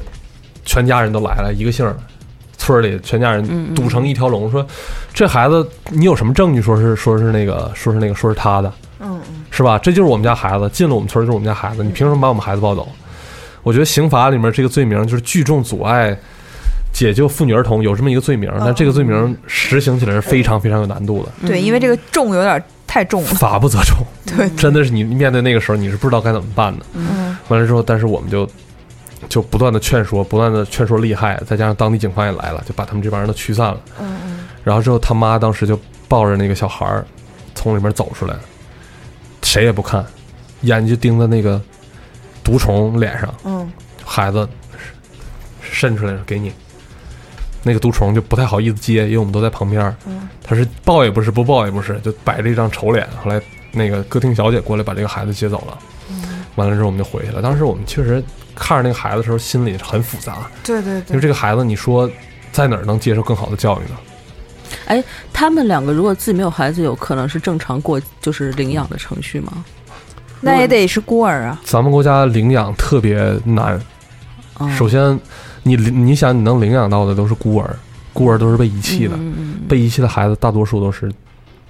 [0.65, 1.97] 全家人都来了，一个姓儿，
[2.57, 4.67] 村儿里全家人堵成一条龙，说
[5.13, 9.77] 这孩子你有什么证据说是说是那个说是那个说是他的，嗯嗯，是吧？
[9.81, 12.89] 这就是我们家孩子，进了我们村儿就是我们家孩子，你凭什么把我们孩子抱走？
[13.65, 16.17] 我觉得刑法里面这个罪名就是聚众阻碍
[16.93, 23.29] 解救妇女儿童有这么一个罪名，但这个罪名实行起来是非常非常有难度的，对，因为这个重有点太重了。
[23.31, 23.97] 法不责众。
[24.37, 26.87] 对，真的是你面对那个时候，你是不知道该怎么办的。
[26.95, 28.49] 嗯完了之后，但是我们就
[29.29, 33.81] 就不断的劝说，不断的劝说厉害，再加上当地警方也来了，就把他们这帮人都驱散了。
[34.01, 37.05] 嗯嗯，然后之后他妈当时就抱着那个小孩儿
[37.55, 38.35] 从里面走出来，
[39.43, 40.05] 谁也不看，
[40.63, 41.61] 眼睛就盯在那个
[42.45, 43.71] 毒虫脸上，嗯
[44.05, 44.49] 孩子
[45.61, 46.53] 伸出来了给你。
[47.63, 49.95] 那个毒虫就不太好意思接，因为我们都在旁边。
[50.07, 53.07] 嗯他是抱也不是，不抱也不是，就摆着一张丑脸。
[53.23, 53.41] 后来
[53.73, 55.79] 那个歌厅小姐过来把这个孩子接走了。
[56.11, 57.43] 嗯完了之后我们就回去了。
[57.43, 58.23] 当时我们确实
[58.55, 62.11] 看着那个孩子的时候，心里很复杂，对对因为，这个孩子，你说
[62.51, 63.97] 在哪儿能接受更好的教育呢？
[65.33, 69.65] 他们两个如果自己没有孩子，有可能是正常过就是领养的程序吗？
[70.41, 71.61] 那也得是孤儿啊。
[71.65, 73.81] 咱们国家领养特别难。
[74.61, 75.19] 嗯首先，
[75.63, 77.77] 你你想你能领养到的都是孤儿，
[78.13, 81.13] 孤儿都是被遗弃的，嗯嗯嗯被遗弃的孩子大多数都是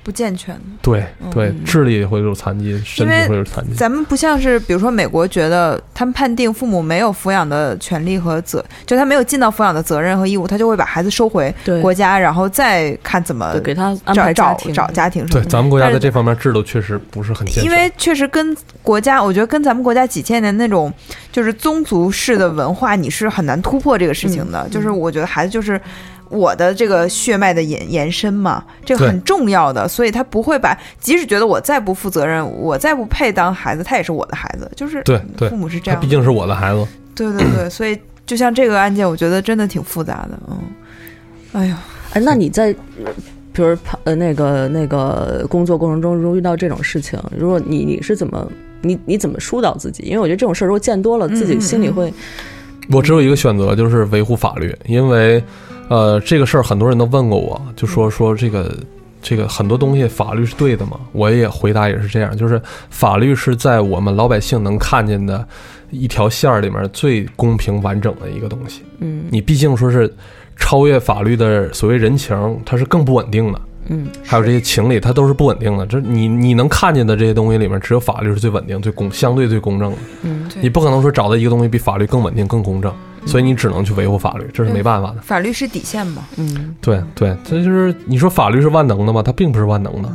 [0.08, 3.74] 不健全的，对对嗯智力也会有残疾，身体会有残疾。
[3.74, 15.50] 咱们不像是，比如说美国觉得他们判定父母没有抚养的权利和责，就他没有尽到抚养的责任和义务，他就会把孩子收回对国家，然后再看怎么给他安排找家庭找家庭什对，么的。
[15.50, 17.64] 咱们国家但是在这方面制度确实不是很健全。
[17.64, 20.90] 因为确实跟国家，我觉得跟咱们国家几千年那种
[21.30, 24.62] 就是宗族式的文化，你是很难突破这个事情的。
[24.66, 25.78] 嗯就是我觉得孩子就是
[26.30, 35.48] 我的这个血脉的延延伸嘛，这个很重要的，所以他不会把，即使觉得我再不负责任，我再不配当孩子，他也是我的孩子，就是对对。
[35.48, 36.86] 父母是这样，他毕竟是我的孩子。
[37.14, 40.58] 对对对， 所以就像这个案件，我觉得真的挺复杂的，嗯，
[41.52, 42.72] 哎呀，哎，那你在
[43.52, 48.46] 比如呃那个那个工作过程中，如果遇到这种事情，如果你你是怎么
[48.82, 50.04] 你你怎么疏导自己？
[50.04, 52.12] 因为我觉得这种事儿如果见多了，自己心里会
[52.90, 55.42] 我只有一个选择，就是维护法律，因为，
[55.88, 58.74] 呃，这个事儿很多人都问过我，就说说这个
[59.20, 61.00] 这个很多东西法律是对的嘛？
[61.12, 65.46] 我也回答也是这样，就是法律是在我们老百姓能看见的
[65.90, 68.82] 一条线儿里面最公平完整的一个东西。
[69.00, 70.12] 嗯你毕竟说是
[70.56, 73.60] 超越法律的所谓人情，它是更不稳定的。
[73.90, 75.86] 嗯还有这些情理，它都是不稳定的。
[75.86, 79.98] 这你你能看见的这些东西里面，只有法律是最稳定、最公相对最公正的。
[80.22, 82.92] 嗯你不可能说找到一个东西比法律更稳定、更公正，
[83.28, 85.20] 所以你只能去维护法律，这是没办法的。
[85.20, 86.26] 法律是底线嘛？
[86.36, 89.22] 嗯对对，这就是你说法律是万能的吗？
[89.22, 90.10] 它并不是万能的。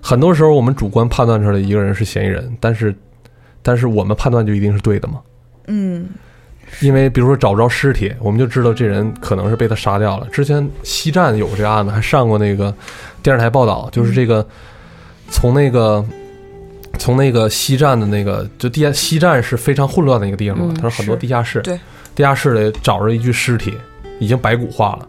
[0.00, 2.94] 很多时候我们主观判断出来一个人是嫌疑人，但是
[3.60, 5.20] 但是我们判断就一定是对的吗？
[5.66, 6.08] 嗯
[6.80, 10.26] 因为比如说找不着尸体，我们就知道这人可能是被他杀掉了。
[10.32, 12.74] 之前西站有这案子，还上过那个
[13.22, 14.46] 电视台报道，就是这个
[15.28, 16.02] 从那个
[16.98, 21.78] 从那个西站的那个就地下西站是非常混乱的一个地方嘛，嗯它是很多地下室，对，
[22.14, 23.74] 地下室里找着一具尸体，
[24.18, 25.08] 已经白骨化了。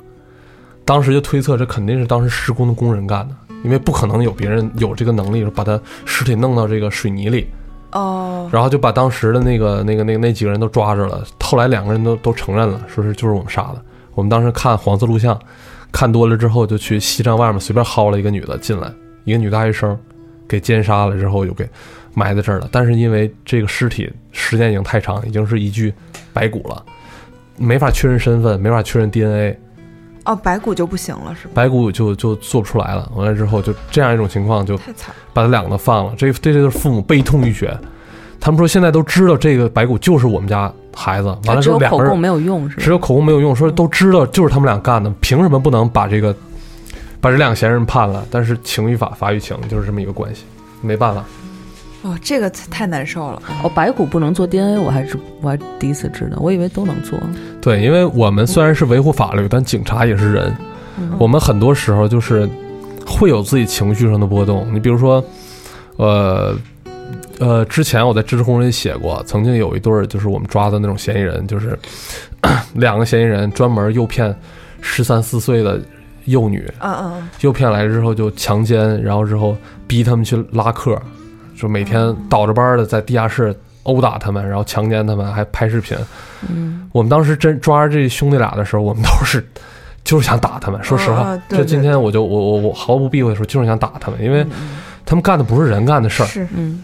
[0.86, 7.48] 当时就推测这肯定是当时施工的工人干的，因为不可能有别人有这个能力把他尸体弄到这个水泥里。
[7.92, 11.24] 哦然后就把当时的那个那个那个那几个人都抓着了。
[11.40, 13.82] 后来两个人都都承认了，说是就是我们杀的。
[14.16, 15.40] 我们当时看黄色录像，
[15.92, 18.92] 看多了之后，就去西站外面随便薅了一个女的进来，
[19.26, 19.98] 一个女大学生，
[20.48, 21.70] 给奸杀了之后就给
[22.16, 22.68] 埋在这儿了。
[22.72, 25.94] 但是因为这个尸体时间已经太长，已经是一具
[26.34, 26.84] 白骨了，
[27.58, 29.58] 没法确认身份，没法确认 DNA，
[30.26, 31.52] 哦，白骨就不行了是吧？
[31.54, 33.12] 白骨就就做不出来了。
[33.16, 35.14] 完了之后就这样一种情况就太惨。
[35.34, 37.78] 把他两个都放了，这这对父母悲痛欲绝。
[38.40, 42.84] 他们说现在都知道这个白骨就是我们家孩子，完了之后两个人口供没有用是吧？
[42.84, 46.36] 只有口供没有用，说都知道就是他们俩干的，凭什么不能把这个
[47.22, 48.26] 把这两个嫌疑人判了？
[48.30, 50.44] 但是情与法，法与情就是这么一个关系，
[50.82, 51.24] 没办法。
[52.04, 53.42] 哦，这个太难受了。
[53.64, 57.18] 哦，白骨不能做 DNA，我还是我还第一次知道，我以为都能做。
[57.62, 60.56] 对，因为我们虽然是维护法律，但警察也是人，
[61.00, 62.48] 嗯我们很多时候就是
[63.08, 64.68] 会有自己情绪上的波动。
[64.74, 65.24] 你比如说，
[65.98, 66.54] 呃
[67.40, 71.78] 呃，之前我在知识红人写过，曾经有一对儿就是我们抓的那种嫌疑人，就是
[72.76, 74.36] 两个嫌疑人专门诱骗
[74.82, 75.80] 十三四岁的
[76.26, 79.56] 幼女，嗯嗯诱骗来之后就强奸，然后之后
[79.88, 81.02] 逼他们去拉客，
[81.56, 85.98] 就每天倒着班儿的在地下室殴打他们，然后强奸他们，还拍视频。
[86.50, 89.44] 嗯我们当时真抓着这兄弟俩的时候，我们都是
[90.04, 90.84] 就是想打他们。
[90.84, 94.46] 说实话啊，对这今天我就我我我毫不避讳的说，就是想打他们，因为
[95.06, 96.26] 他们干的不是人干的事儿。
[96.26, 96.82] 是嗯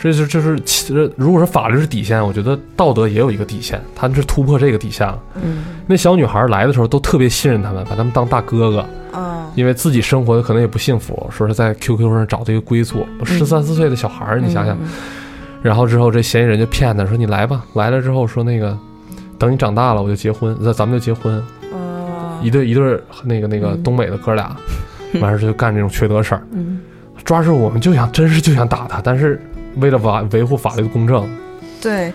[0.00, 5.16] 这就这是其实如果说法律是底线，我觉得道德也有一个底线，他们是突破这个底线了。
[5.40, 8.84] 嗯那小女孩来的时候都特别信任他们，把他们当大哥哥。
[9.14, 14.76] 嗯因为自己生活的可能也不幸福，说是在 QQ 上找这个归宿，十三四岁的小孩儿，你想想。
[14.76, 14.88] 嗯
[15.62, 18.76] 然后之后这嫌疑人就骗他说：“你来吧。”来了之后说那个，
[19.38, 21.40] 等你长大了我就结婚，那咱们就结婚。
[21.72, 24.56] 哦一对一对那个那个嗯东北的哥俩，
[25.22, 26.42] 完事儿就干这种缺德事儿。
[26.50, 26.80] 嗯
[27.24, 29.40] 抓住我们就想，真是就想打他，但是
[29.76, 31.28] 为了维维护法律的公正，
[31.80, 32.12] 对。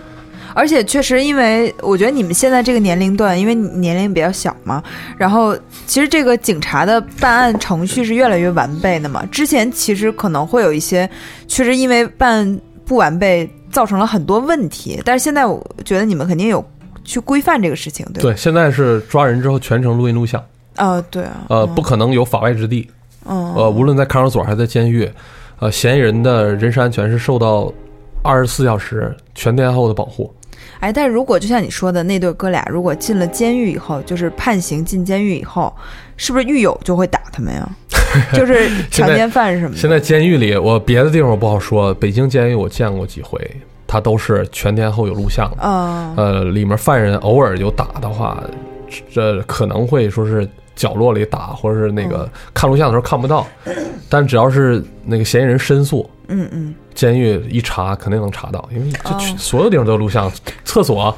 [0.58, 4.82] 而且确实，因为我觉得你们现在这个年龄段，因为你年龄比较小嘛，
[5.16, 9.24] 然后其实这个警察的办案程序是越来越完备的嘛。
[9.26, 11.08] 之前其实可能会有一些，
[11.46, 16.64] 确实因为办案不完备造成了很多问题，但是现在我觉得你们肯定有
[17.04, 18.22] 去规范这个事情，对吧？
[18.22, 20.44] 对，现在是抓人之后全程录音录像，
[20.78, 22.90] 哦，对啊，呃，嗯不可能有法外之地，
[23.26, 25.08] 嗯，呃，无论在看守所还是在监狱，
[25.60, 27.72] 呃，嫌疑人的人身安全是受到
[28.24, 30.34] 二十四小时全天候的保护。
[30.80, 35.74] 哎，但如果就像你说的那对哥俩，如果进了监狱以后，就是判刑进监狱以后，
[36.16, 37.68] 是不是狱友就会打他们呀？
[38.32, 39.76] 就是强奸犯什么的。
[39.76, 43.38] 现在监狱里，我别的地方我不好说，北京监狱我见过几回，
[43.86, 45.58] 他都是全天候有录像的。
[45.62, 48.42] 嗯，呃，里面犯人偶尔有打的话，
[49.12, 53.46] 这可能会说是角落里打，或者是那个看录像的时候看不到，
[54.08, 59.20] 但只要是那个嫌疑人申诉，嗯嗯，监狱一查肯定能查到，因为这哦。
[59.38, 60.28] 所有地方都有录像，
[60.64, 61.16] 厕所、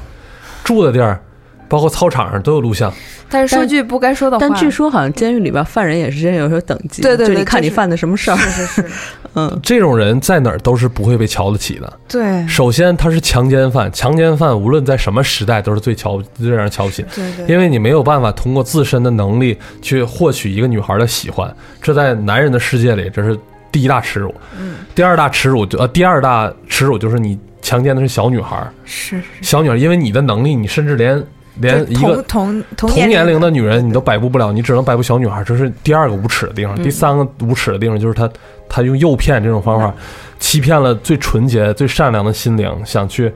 [0.63, 1.19] 住的地儿，
[1.67, 2.93] 包括操场上都有录像。
[3.27, 8.85] 但是说句不该说的话，但据说好像监狱里边犯人也是真有时候等级，对对对就你看你犯的什么事儿，是是是，
[9.33, 9.59] 嗯。
[9.63, 11.91] 这种人在哪儿都是不会被瞧得起的。
[12.07, 12.45] 对。
[12.47, 17.03] 首先，他是强奸犯，强奸犯无论在什么时代都是最瞧最让人瞧不起。
[17.15, 23.39] 对对，因为你没有办法通过自身的能力去获取一个女孩的喜欢，这在男人的世界里这是
[23.71, 24.33] 第一大耻辱。
[24.59, 31.23] 嗯，第二大耻辱就呃，第二大耻辱就是你强奸的是小女孩，是小女孩，因为你的能力，你甚至连
[31.55, 36.75] 连一个同同同年龄龄的女人你都摆布不了，你只能摆布小女孩，这是第二个无耻的地方。
[36.77, 36.83] 嗯。
[36.83, 38.29] 第三个无耻的地方就是他
[38.67, 39.93] 他用诱骗这种方法，
[40.39, 43.31] 欺骗了最纯洁、最善良的心灵，想去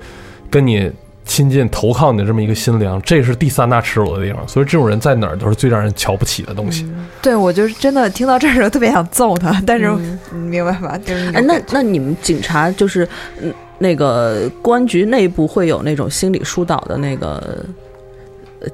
[0.50, 0.92] 跟你
[1.26, 4.48] 亲近投靠你的这么一个心灵，这是第三大耻辱的地方。
[4.48, 6.88] 所以这种人在哪儿都是最让人瞧不起的东西。
[7.22, 10.98] 对我就是真的听到这儿的时候特别想揍他，但是嗯你明白吧？
[11.04, 13.08] 就是哎，那那你们警察就是
[13.42, 17.66] 嗯那个公安局内部会有那种心理疏导的那个呃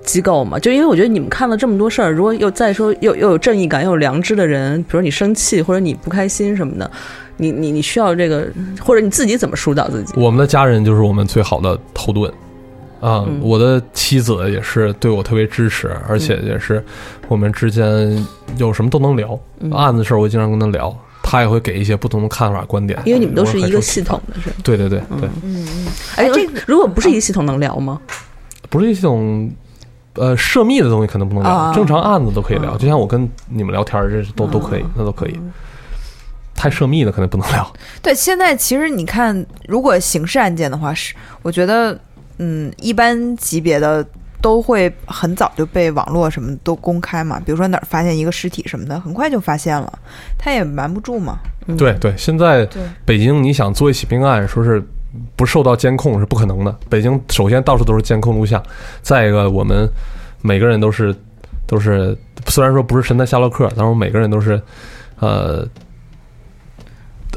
[0.03, 0.57] 机构嘛？
[0.59, 6.89] 就因为我觉得你们看了这么多事儿，如果又再说又又有正义感又有良知的人，比如你生气或者你不开心什么的，
[7.37, 8.47] 你你你需要这个，
[8.79, 10.13] 或者你自己怎么疏导自己？
[10.15, 12.31] 我们的家人就是我们最好的后盾
[12.99, 13.25] 啊！
[13.27, 16.83] 嗯我的妻子也是对我特别支持，而且也是
[17.27, 18.25] 我们之间
[18.57, 22.99] 有什么都能聊，嗯案子事儿我经常跟他聊，他也会给一些不同的看法观点。
[23.05, 24.51] 因为你们都是一个系统的是？
[24.63, 27.99] 对对对对，嗯嗯，哎，这个如果不是一个系统能聊吗？
[28.69, 29.51] 不是一种
[30.15, 35.39] 呃涉密的东西可能不能聊，啊正常案子都可以聊，啊就像我跟你们聊天儿，这是都都可以，那都可以。
[36.53, 37.73] 太涉密的可能不能聊。
[38.03, 41.97] 对，现在其实你看，如果刑事案件的话，是我觉得，
[42.37, 44.05] 嗯，一般级别的
[44.41, 47.41] 都会很早就被网络什么都公开嘛。
[47.43, 49.91] 比如说哪儿发现一个尸体什么的，很快就发现了，
[50.37, 51.39] 他也瞒不住嘛。
[51.65, 52.67] 嗯对对，现在
[53.05, 54.83] 北京你想做一起命案，说是
[55.35, 56.75] 不受到监控是不可能的。
[56.89, 58.61] 北京首先到处都是监控录像，
[59.01, 59.89] 再一个我们
[60.41, 61.15] 每个人都是
[61.67, 64.61] 都是，虽然说不是神探夏洛克，但是我每个人都是，
[65.19, 65.67] 呃。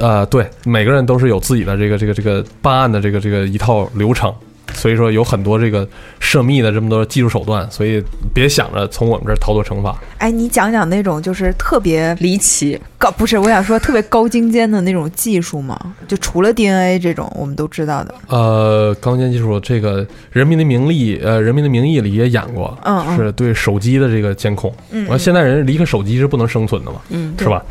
[0.01, 4.35] 呃，对，每个人都是有自己的这个这个这个办案的这个这个一套流程，
[4.73, 5.87] 所以说有很多这个
[6.19, 9.97] 涉密的这么多技术手段，所以别想着从我们这儿逃脱惩罚。
[10.19, 15.79] 哎，你讲讲那种就是特别离奇，高，不是我想说特别高精尖的那种技术嘛？
[16.09, 24.75] 就除了 DNA 这种我们都知道的，呃，钢尖技术这个《人民的名义》呃，《人民的名义》里也演过，嗯嗯是对手机的这个监控。
[24.91, 27.63] 嗯，完，现在人离开手机是不能生存的嘛，嗯，是吧？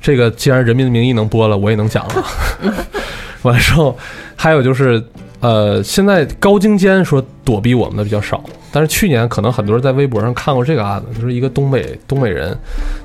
[0.00, 2.24] 这个既然《人民的名义》能播了，我也能讲了。
[3.42, 3.96] 完了之后，
[4.36, 5.02] 还有就是，
[5.40, 12.56] 呃，现在高精尖说躲避我们的比较少，但是去年可能很多人在微博上看过这个案子，就是一个东北东北人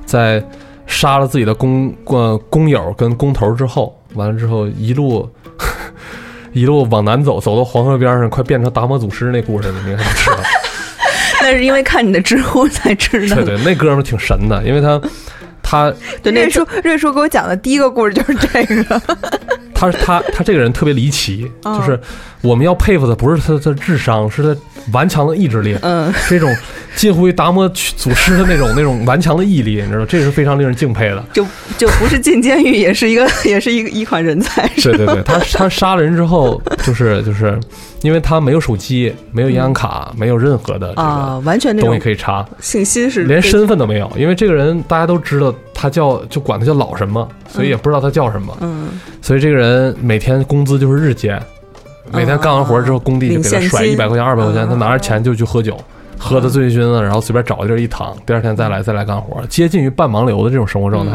[0.06, 0.44] 在
[0.88, 5.30] 杀了自己的工 呃工友跟工头之后，完了之后一路
[6.54, 10.38] 一路往南走，走到黄河边上，快变成达摩祖师那故事了，你应该都知道。
[11.42, 13.36] 那是因为看你的知乎才知道。
[13.38, 15.02] 对对，那哥们儿挺神的，因为他
[15.64, 15.92] 他
[16.22, 19.02] 对，那瑞叔瑞叔给我讲的第一个故事就是这个，
[19.82, 21.78] 他他他这个人特别离奇，嗯。
[21.80, 22.00] 就是
[22.42, 24.56] 我们要佩服的不是他的智商，是他
[24.92, 26.54] 顽强的意志力，嗯，是一种
[26.96, 31.24] 近乎于达摩祖师的那种那种顽强的毅力，你知道，这是非常令人敬佩的。
[31.34, 31.46] 就
[31.78, 34.68] 就不是进监狱，也是一个 也是一个一款人才。
[34.78, 37.60] 对对对，他他杀了人之后，就是就是，
[38.02, 44.12] 因为他没有手机，没有银行卡，没有任何的这啊，个完全那东西可以查，信息是连身份都没有。
[44.18, 48.58] 因为这个人大家都知道他叫就管他叫老什么，所以也不知道他叫什么。
[48.62, 51.40] 嗯所以这个人每天工资就是日结，
[52.14, 55.78] 每天干完活之后，工地就给他甩一百块钱、二百块钱，嗯他拿着钱就去喝酒，
[56.18, 61.14] 喝的醉醺醺的，然后随便找个地儿一躺，第二天再来再来干活，接近于半盲流的这种生活状态。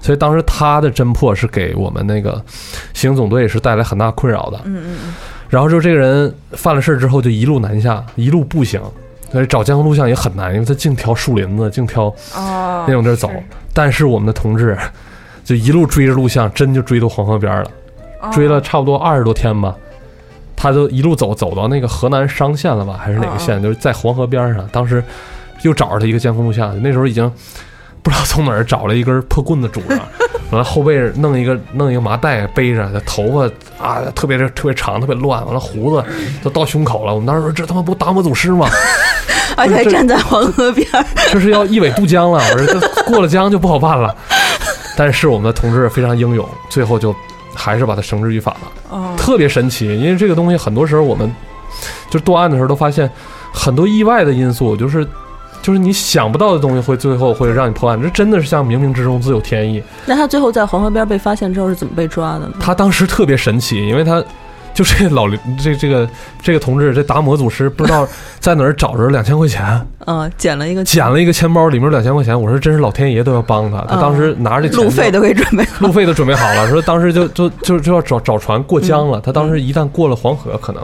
[0.00, 2.32] 所以当时他的侦破是给我们那个
[2.94, 4.60] 刑警总队是带来很大困扰的。
[4.64, 5.14] 嗯嗯
[5.48, 8.82] 然后就这个人犯了事儿之后，就一路南下，一路步行，
[9.32, 12.14] 所以找监控录像也很难，因为他净挑树林子，净挑
[12.86, 13.30] 那种地儿走。
[13.72, 14.76] 但是我们的同志
[15.44, 17.70] 就一路追着录像，真就追到黄河边儿了。
[18.20, 19.74] 哦追了差不多二十多天吧，
[20.60, 23.62] 他就一路走走到那个河南商县了吧，还是哪个县？
[23.62, 24.68] 就是在黄河边上。
[24.72, 25.02] 当时
[25.62, 27.32] 又找着他一个监控录像，那时候已经
[28.02, 29.94] 不知道从哪儿找了一根破棍子拄着，
[30.50, 36.04] 完了后背弄一个弄一个麻袋背着，他头发啊特别特别长，特别乱，完了胡子
[36.42, 37.14] 都到胸口了。
[37.14, 38.68] 我们当时说这他妈不达摩祖师吗？
[39.56, 41.04] 而且还站在黄河边儿。
[41.32, 44.14] 这是要一苇渡江了，我说这过了江就不好办了。
[44.96, 47.14] 但是我们的同志非常英勇，最后就
[47.58, 48.72] 还是把他绳之于法了。
[48.90, 51.34] 哦，特别神奇，因为这个东西很多时候我们
[52.08, 53.10] 就断案的时候都发现
[53.52, 55.06] 很多意外的因素，就是
[55.60, 59.82] 就是你想不到的东西会最后会让你破案，这真的是像冥冥之中自有天意。
[60.06, 62.52] 那他最后在黄河边被发现之后是怎么被抓的呢？
[62.60, 64.22] 他当时特别神奇，因为他
[64.78, 66.08] 就这老刘这这个
[66.40, 68.06] 这个同志这达摩祖师不知道
[68.38, 72.40] 在哪儿找着两千块钱，嗯，捡了一个捡了一个钱包，里面有两千块钱。
[72.40, 75.84] 我说真是老天爷都要帮他，他当时拿着路费都给准备好。
[75.84, 79.20] 路费都准备好了，说当时就就就就要找找船过江了。
[79.20, 80.80] 他当时一旦过了黄河，可能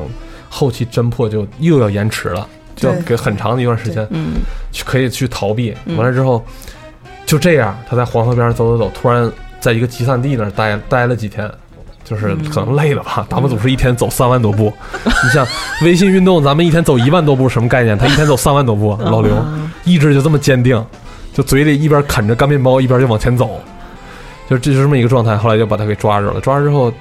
[0.48, 2.44] 后期侦破就又要延迟了，
[2.74, 4.38] 就要给很长的一段时间嗯
[4.72, 5.72] 去可以去逃避。
[5.84, 6.44] 嗯完了之后，
[7.24, 11.48] 就这样，他在黄河边上走走走，突然在一个集散地那儿待待了几天。
[12.04, 15.46] 就是可能累了吧，达摩祖师一天走三万多步， 你像
[15.82, 17.96] 微信运动，咱们一天走一万多步，什么概念？
[17.96, 20.84] 他一天走三万多步，老刘嗯意志就这么坚定，
[21.32, 23.58] 就嘴里一边啃着干面包，一边就往前走，
[24.48, 25.36] 就这就这么一个状态。
[25.36, 26.92] 后来就把他给抓住了，抓着之后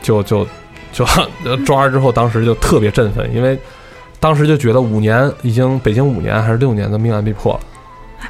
[0.00, 0.46] 就就
[0.92, 1.04] 就
[1.44, 3.58] 呃 抓着之后，当时就特别振奋，因为
[4.20, 7.60] 当时就觉得五年已经北京五年还是六年的命案被破了，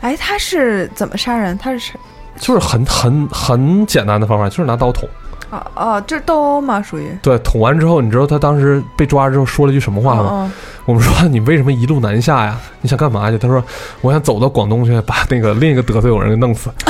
[0.01, 1.57] 哎，他是怎么杀人？
[1.59, 1.93] 他是
[2.39, 5.09] 就是很很很简单的方法，就是拿刀捅。
[5.51, 6.83] 哦哦，这是斗殴吗？
[6.83, 10.23] 属于对，捅完之后，你知道他当时被抓之后说了一句什么话吗？
[10.23, 10.51] 哦
[10.87, 12.57] 我们说 你为什么一路南下呀？
[12.81, 13.37] 你想干嘛去？
[13.39, 13.63] 他说
[14.01, 16.71] 我想走到广东去，把那个另一个得罪我人给弄死。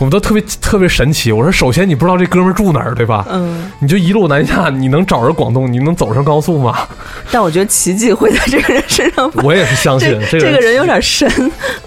[0.00, 1.30] 我们都特别特别神奇。
[1.30, 3.24] 我说，首先你不知道这哥们儿住哪儿，对吧？
[3.30, 5.70] 嗯，你就一路南下，你能找着广东？
[5.70, 6.76] 你能走上高速吗？
[7.30, 11.30] 但我觉得奇迹会在这个人身上发我也是相信这这这个人有点深，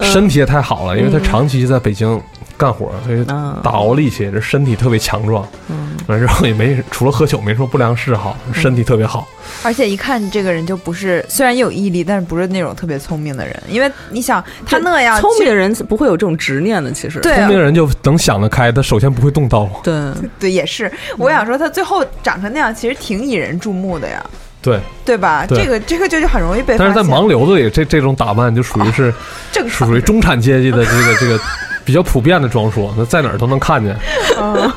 [0.00, 2.18] 身体也太好了，因为他长期在北京
[2.56, 5.46] 干活，所以嗯打熬力气，这身体特别强壮。
[5.68, 9.26] 嗯，完之后也没除了喝酒没什么不良嗜好，身体特别好。
[9.62, 13.60] 而且一看这个人就不是，虽然也有毅力，但是不是那种特别聪明的人。
[13.68, 19.68] 因为你想他那样聪明的人不会有这种执念的，其实对啊聪明人就能想得开，他首先不会动刀。
[19.82, 19.94] 对，
[20.38, 24.24] 对也是，我想说他最后长成那样，其实挺引人注目的呀，
[24.62, 25.46] 对，对吧？
[25.46, 26.76] 对这个这个就就很容易被。
[26.78, 29.12] 但是在盲流子里，这这种打扮就属于是
[29.52, 31.40] 正常属于中产阶级的这个这个
[31.84, 33.96] 比较普遍的装束，那在哪儿都能看见。
[34.40, 34.70] 嗯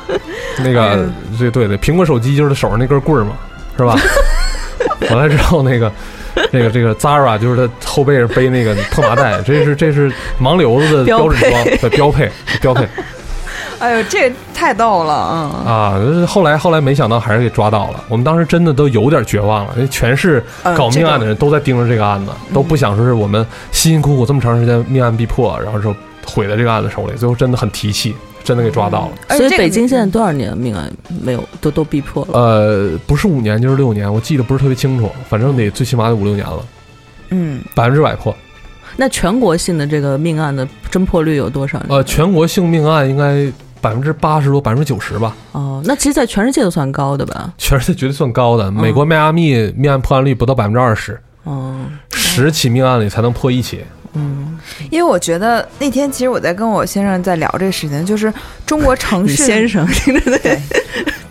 [0.60, 3.32] 那个对对对，苹果手机就是他手上那根棍儿嘛，
[3.76, 3.96] 是吧？
[5.10, 5.90] 完了之后，那个
[6.50, 12.30] 那个这个 Zara 就是他后背上背那个破麻袋，这是这是盲流子的标准装，的标配
[12.60, 12.86] 标配
[13.78, 15.30] 哎呦，这太逗了，
[15.64, 15.72] 嗯。
[15.72, 16.26] 啊！
[16.26, 25.94] 后来后来没想到还是给抓到了，我们当时真的都有点绝望了，因为全是嗯搞命案的人都在盯着这个案子，都不想说是我们辛辛苦苦这么长时间命案必破，然后就
[26.28, 28.14] 毁在这个案子手里，最后真的很提气，
[28.44, 29.36] 真的给抓到了。
[29.36, 32.38] 所以北京现在多少年命案没有都都逼迫了？
[32.38, 36.64] 呃，不是五年就是六年，我记得不是特别清楚，反正得最起码得五六年了，
[37.30, 38.34] 嗯，百分之百破。
[38.96, 41.80] 那全国性的这个命案的侦破率有多少？
[41.88, 43.50] 呃，全国性命案应该
[43.80, 47.52] 百分之八十多，百分之九十吧，哦，那其实，在全世界都算高的吧？
[47.56, 48.70] 全世界绝对算高的。
[48.72, 51.76] 美国迈阿密命案破案率不到百分之二十，哦，
[52.10, 53.84] 十起命案里才能破一起。
[54.18, 54.58] 嗯，
[54.90, 58.32] 因为我觉得那天其实我在跟我先生在聊这个事情，就是
[58.66, 60.60] 中国城市先生， 对对对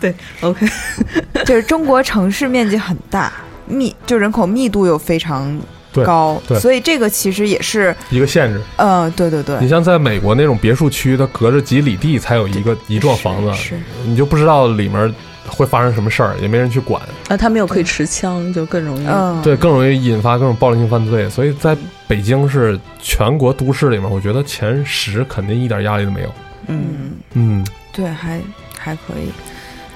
[0.00, 0.66] 对，OK，
[1.44, 3.32] 就是中国城市面积很大，
[3.66, 5.60] 密就人口密度又非常
[6.04, 8.60] 高，对所以这个其实也是，一个限制。
[8.76, 9.56] 呃，对对对。
[9.60, 13.74] 你，像在美国那种别墅区，它隔着几里地才有一个一幢房子，是。
[14.04, 15.12] 你就不知道里面
[15.48, 19.06] 会发生什么事儿，也没人去管，啊，他们又可以持枪，就更容易。
[19.06, 21.28] 嗯，对，更容易引发各种暴力性犯罪。
[21.28, 21.76] 所以在
[22.06, 26.28] 北京是全国都市里面，我觉得前十肯定一点压力都没有。
[26.66, 26.84] 嗯，
[27.32, 28.40] 嗯，嗯，对，还
[28.78, 29.32] 还可以。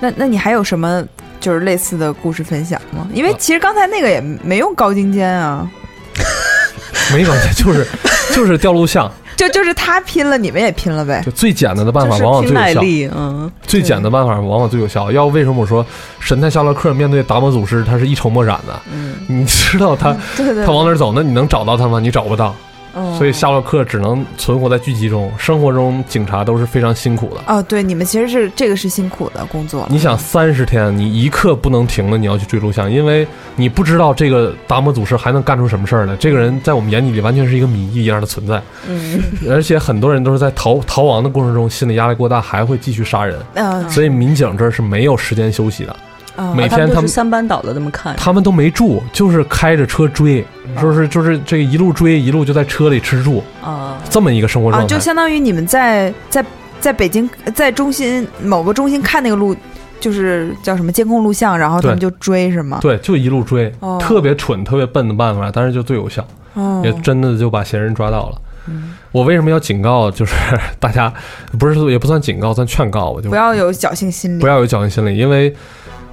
[0.01, 1.05] 那那你还有什么
[1.39, 3.07] 就是类似的故事分享吗？
[3.13, 5.71] 因为其实刚才那个也没用高精尖啊，
[7.15, 7.87] 没关系，就是
[8.35, 11.23] 就是调录像，就就是他拼了，你们也拼了呗。
[11.25, 12.61] 就最简单的办法往往最有效。
[12.61, 15.11] 耐力，嗯，最简单的办法往往最有效。
[15.13, 15.85] 要为什么我说
[16.21, 18.81] 神探夏洛克面对达摩祖师他是一筹莫展的？
[18.93, 21.99] 嗯，你知道他对对，他往哪儿走，那你能找到他吗？
[21.99, 22.55] 你找不到。
[22.95, 27.41] 嗯所以夏洛克只能存活在剧集中，生活中警察都是非常辛苦的。
[27.47, 29.87] 哦，对，你们其实是这个是辛苦的工作。
[29.91, 33.27] 你想三十天，你一刻不能停的，你要去追录像，因为
[33.57, 36.17] 你不知道这个达摩祖师还能干出什么事儿来。
[36.17, 43.39] 这个人在我们眼里完全是一个谜一样的存在，嗯，而且很多人都是在逃逃亡的过程中，心理压力过大，还会继续杀人。
[43.55, 46.12] 嗯，所以民警这儿是没有时间休息的，嗯
[46.55, 50.45] 每天他们三班倒的这么看，他们都没住，就是开着车追，
[50.81, 54.99] 就是就是这一路追，一路就在车里吃住，啊，这么一个生活啊，状态就。
[54.99, 56.45] 相当于你们在在
[56.81, 59.55] 在北京在中心某个中心看那个录，
[60.01, 62.79] 就是叫什么监控录像，然后他们就追是吗？
[62.81, 68.39] 对，就一路追，哦特别蠢、特别笨的办法，但是就最有效，哦，也真的就把嫌疑人抓到了。
[68.69, 70.11] 嗯我为什么要警告？
[70.11, 70.35] 就是
[70.81, 71.13] 大家
[71.59, 74.41] 不是也不算警告，算劝告，我就不要有侥幸心理。
[74.41, 75.55] 不要有侥幸心理，因为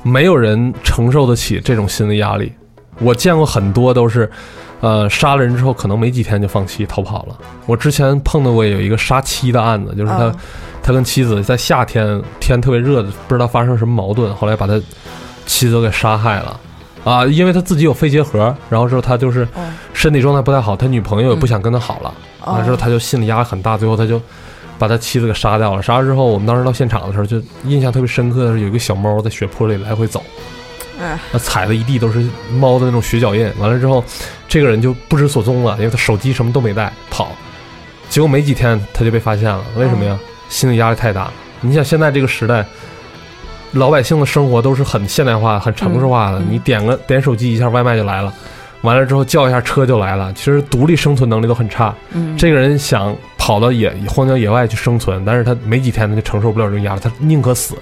[0.04, 2.52] 没有人承受得起这种心理压力。
[3.00, 4.30] 我见过很多都是，
[4.82, 7.38] 呃，杀了人之后可能没几天就放弃逃跑了。
[7.66, 10.36] 我之前碰到过有一个杀妻的案子，就是他、哦
[10.82, 14.82] 他跟妻子在夏天天特别热的，不知道发生什么矛盾，后来把他
[15.45, 16.60] 妻子给杀害了。
[17.04, 19.62] 啊，因为他自己有肺结核，然后之后他就是哦
[19.93, 24.20] 身体状态不太好，他女朋友也不想跟他好了，哦完了之后他就心理压力很大，最后他就
[24.80, 25.84] 把他妻子给杀掉了。
[25.84, 30.23] 杀了之后，我们当时到现场的时候，就印象特别深刻的是有一个小猫在血泊里来回走，
[30.99, 32.25] 哎，那踩的一地都是
[32.57, 33.47] 猫的那种血脚印。
[33.59, 34.03] 完了之后，
[34.47, 37.27] 这个人就不知所踪了，因为他手机什么都没带，跑。
[38.09, 40.17] 结果没几天他就被发现了，为什么呀？
[40.47, 41.30] 心理压力太大。
[41.61, 42.65] 你想现在这个时代，
[43.73, 48.34] 老百姓的生活都是很现代化、很城市化的，你点个点手机一下，外卖就来了。
[48.82, 51.93] 完了之后叫一下车就来了，其实独立生存能力都很差。
[52.11, 53.15] 嗯，这个人想
[53.50, 57.74] 跑到野荒郊野外去生存，但是他没几天他就承受不了这种压力，他宁可死。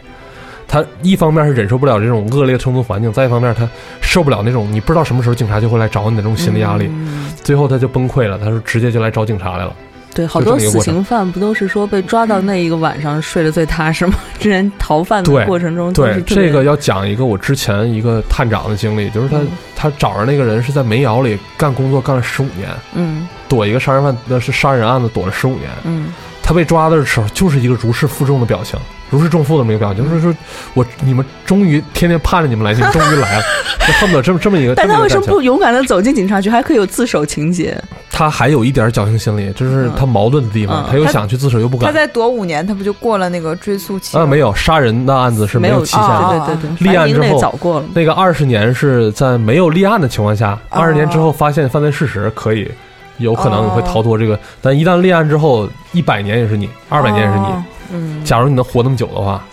[0.66, 9.76] 他一方面是忍受不了这种恶劣的生存环境，再一方面他受不了那种你不知道什么时候警察就会来找你的这种心理压力，嗯最后他就崩溃了，他说直接就来找警察来了。
[10.18, 14.16] 对，好多死刑犯不都是说被抓到那一个晚上睡得最踏实吗？
[14.40, 19.48] 之前逃犯的过程中都对是，这个要讲一个我之前一个探长的经历，就是他、嗯
[19.80, 26.12] 他找着那个人是在煤窑里干工作干了十五年，嗯躲一个杀人犯那是杀人案子躲了十五年，嗯
[26.42, 28.80] 他被抓的时候就是一个如释负重的表情，
[29.12, 30.36] 如释重负的这么一个表情，就是说
[30.74, 33.44] 我你们终于天天盼着你们来，你们 终于来了，
[33.86, 34.74] 就恨不得这么这么一个。
[34.74, 37.80] 但他为什么不勇敢的走进警察局，还可以有自首情节？
[38.18, 41.86] 他还有一点侥幸心理，就是他矛盾的地方，嗯他又想去自首又不敢。
[41.86, 44.18] 他再躲五年，他不就过了那个追诉期？
[44.18, 44.40] 啊，没。
[44.40, 46.08] 有杀人的案子是没有期限的。
[46.08, 47.86] 啊对对对立案之后早过了。
[47.94, 52.72] 那个二十年是在没有立案的情况下，二十年之后发现犯罪事实，可以
[53.18, 54.40] 有可能你会逃脱这个。
[54.62, 57.46] 但一旦立案之后，一百年也是你，二百年也是你。
[57.46, 59.44] 哦嗯，假如你能活那么久的话，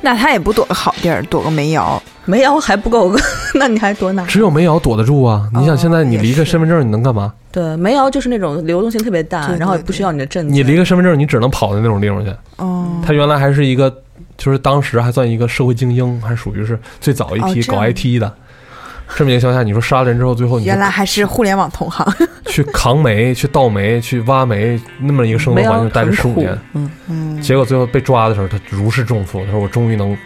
[0.00, 2.02] 那他也不躲个好地儿，躲个煤窑。
[2.26, 3.14] 煤窑还不够，
[3.54, 4.24] 那你还躲哪？
[4.26, 5.48] 只有煤窑躲得住啊！
[5.54, 7.32] 你想现在你离个身份证，你能干嘛？
[7.52, 10.54] 对，煤窑就是那种流动性特别大，对对然后也不需要你的证件。
[10.54, 12.32] 你离个身份证，你只能跑到那种地方去。
[12.56, 13.94] 哦，他原来还是一个，
[14.36, 18.32] 就是当时还算一个社会精英，还属于是最早一批搞 IT 的。
[19.16, 22.06] 这么一个情况下，你说杀了人之后，最后你原来还是互联网同行。
[22.46, 29.44] 去扛煤、去倒煤、去挖煤，那么一个生活环境待了十五年，嗯，嗯，结果最后被抓的时候，他如释重负。
[29.44, 30.16] 他说：“我终于能，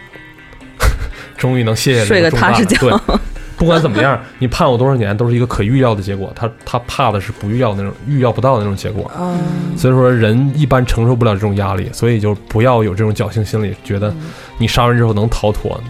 [1.39, 3.17] 终于能卸下这睡个重担了。”踏实觉对，
[3.57, 6.31] 不管怎么样，你判我多少年，都是一个可预料的结果。
[6.35, 9.11] 他他怕的是不预料那种预料不到的那种结果。
[9.19, 9.37] 嗯，
[9.75, 14.13] 所以说，人一般承受不了这种压力，所以就不要有这种侥幸心理，觉得
[14.57, 15.81] 你杀完之后能逃脱。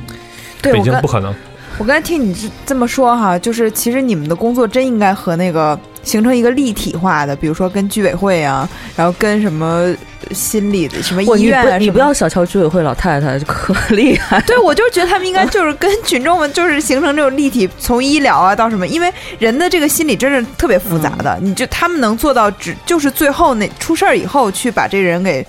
[0.62, 1.34] 北对北京不可能。
[1.78, 9.94] 我刚才听你这这么说哈，就是其实你们的工作真应该和那个形成一个立体化的，比如说跟居委会啊，然后跟什么
[10.32, 14.40] 心理的什么医院你不要小瞧居委会老太太，可厉害。
[14.42, 25.46] 对，我就是觉得他们应该就是跟群众们就是形成这种立体，从医疗啊到什么，因为人的这个心理真是特别复杂的，你就他们能做到只就是最后那出事儿以后去把这个人给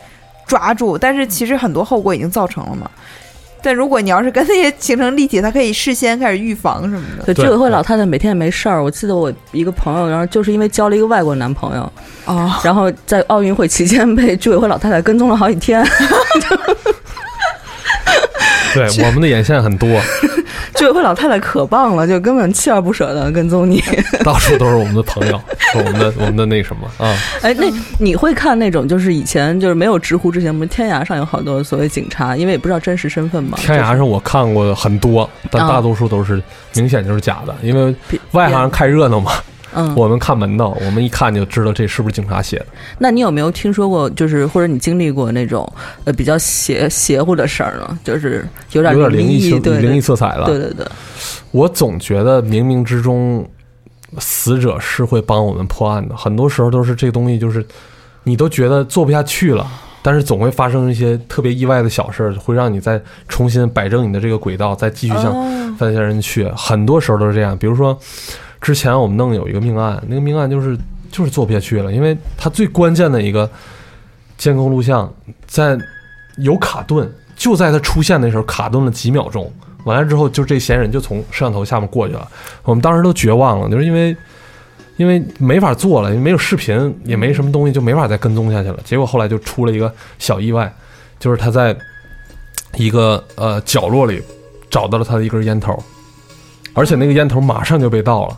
[0.47, 2.91] 抓住，但是其实很多后果已经造成了嘛。
[3.63, 7.25] 但如果你要是跟那些形成立体，他可以事先开始预防什么的。
[7.25, 8.83] 对，对居委会老太太每天也没事儿。
[8.83, 11.93] 我记得我一个朋友，然后就是因为交了一个外国男朋友，
[12.25, 15.85] 哦， 然后在奥运会期间被居委会老太太跟踪了好几天。
[18.73, 19.89] 对，我们的眼线很多，
[20.81, 23.83] 居委会老太太可棒了，就根本锲而不舍的跟踪你。
[24.25, 27.15] 到处都是我们的朋友， 是我们的我们的那什么啊。
[27.43, 27.67] 哎，那
[27.99, 33.59] 你会看那种就是以前就是没有知乎之前，不是天涯上有好多所谓警察，因为也不知道真实身份嘛。
[33.61, 36.43] 天涯上我看过很多，但啊大多数都是
[36.75, 37.95] 明显就是假的，因为
[38.33, 39.33] 外行人看热闹嘛，
[39.75, 42.67] 嗯，我们看门道，我们一看就知道这是不是警察写的。
[42.99, 45.71] 那你有没有听说过，就是或者你经历过那种
[46.05, 47.99] 呃比较邪邪乎的事儿呢？
[48.03, 50.47] 就是有点有点灵异灵异色彩了。
[50.47, 50.87] 对对对，
[51.53, 53.49] 我总觉得冥冥之中，
[54.19, 56.17] 死者是会帮我们破案的。
[56.17, 57.65] 很多时候都是这东西，就是
[58.25, 59.67] 你都觉得做不下去了，
[60.03, 66.51] 但是总会发生一些特别意外的小事儿，会让你再重新摆正你的这个轨道，再继续向哦犯罪人去。
[66.57, 67.57] 很多时候都是这样。
[67.57, 67.97] 比如说，
[68.61, 70.77] 之前我们弄有一个命案，那个命案就是
[71.11, 73.51] 就是做不下去了，因为它最关键的一个
[74.37, 75.13] 监控录像
[75.47, 75.79] 在
[76.37, 79.51] 有卡顿，就在它出现的时候卡顿了几秒钟。
[79.85, 82.29] 完了之后，就这嫌疑人就从摄像头下面过去了。
[82.65, 84.15] 我们当时都绝望了，就是因为
[84.99, 88.79] 因为没法做了，因为没有视频，也没什么东西，就没法再跟踪下去了。
[88.85, 90.71] 结果后来就出了一个小意外，
[91.19, 91.75] 就是他在
[92.77, 94.23] 一个呃角落里
[94.69, 95.83] 找到了他的一根烟头，
[96.75, 98.37] 而且那个烟头马上就被盗了。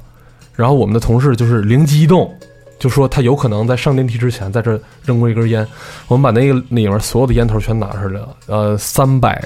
[0.54, 2.32] 然后我们的同事就是灵机一动，
[2.78, 5.66] 就说他有可能在上电梯之前在这扔过一根烟。
[6.08, 9.42] 我们把那个里面所有的烟头全拿出来了，呃，三百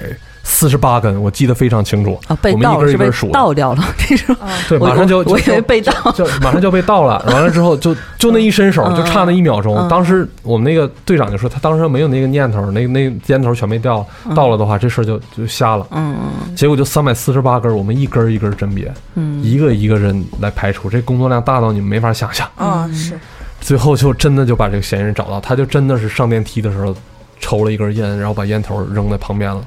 [0.49, 2.19] 四十八根，我记得非常清楚。
[2.29, 4.37] 啊，被我们一盗是被根一根数倒掉了， 这种
[4.69, 9.77] 对，马上就就我我以为被盗，就马上就被盗了，完了之后就就那一伸手，嗯就差那一秒钟。
[9.77, 15.85] 嗯当时我们那个队长就说，他当时没有那个念头，那那烟头全没掉，到了的话，这事儿就就瞎了。
[15.91, 16.17] 嗯
[16.55, 22.49] 结果就三百四十八根，我们一根一根甄别，嗯一个一个人来排除，这工作量大到你们没法想象。
[22.59, 23.19] 嗯，是
[23.61, 26.95] 最后就真的就把这个嫌疑人找到，他就真的是上电梯的时候
[27.41, 29.61] 抽了一根烟，然后把烟头扔在旁边了，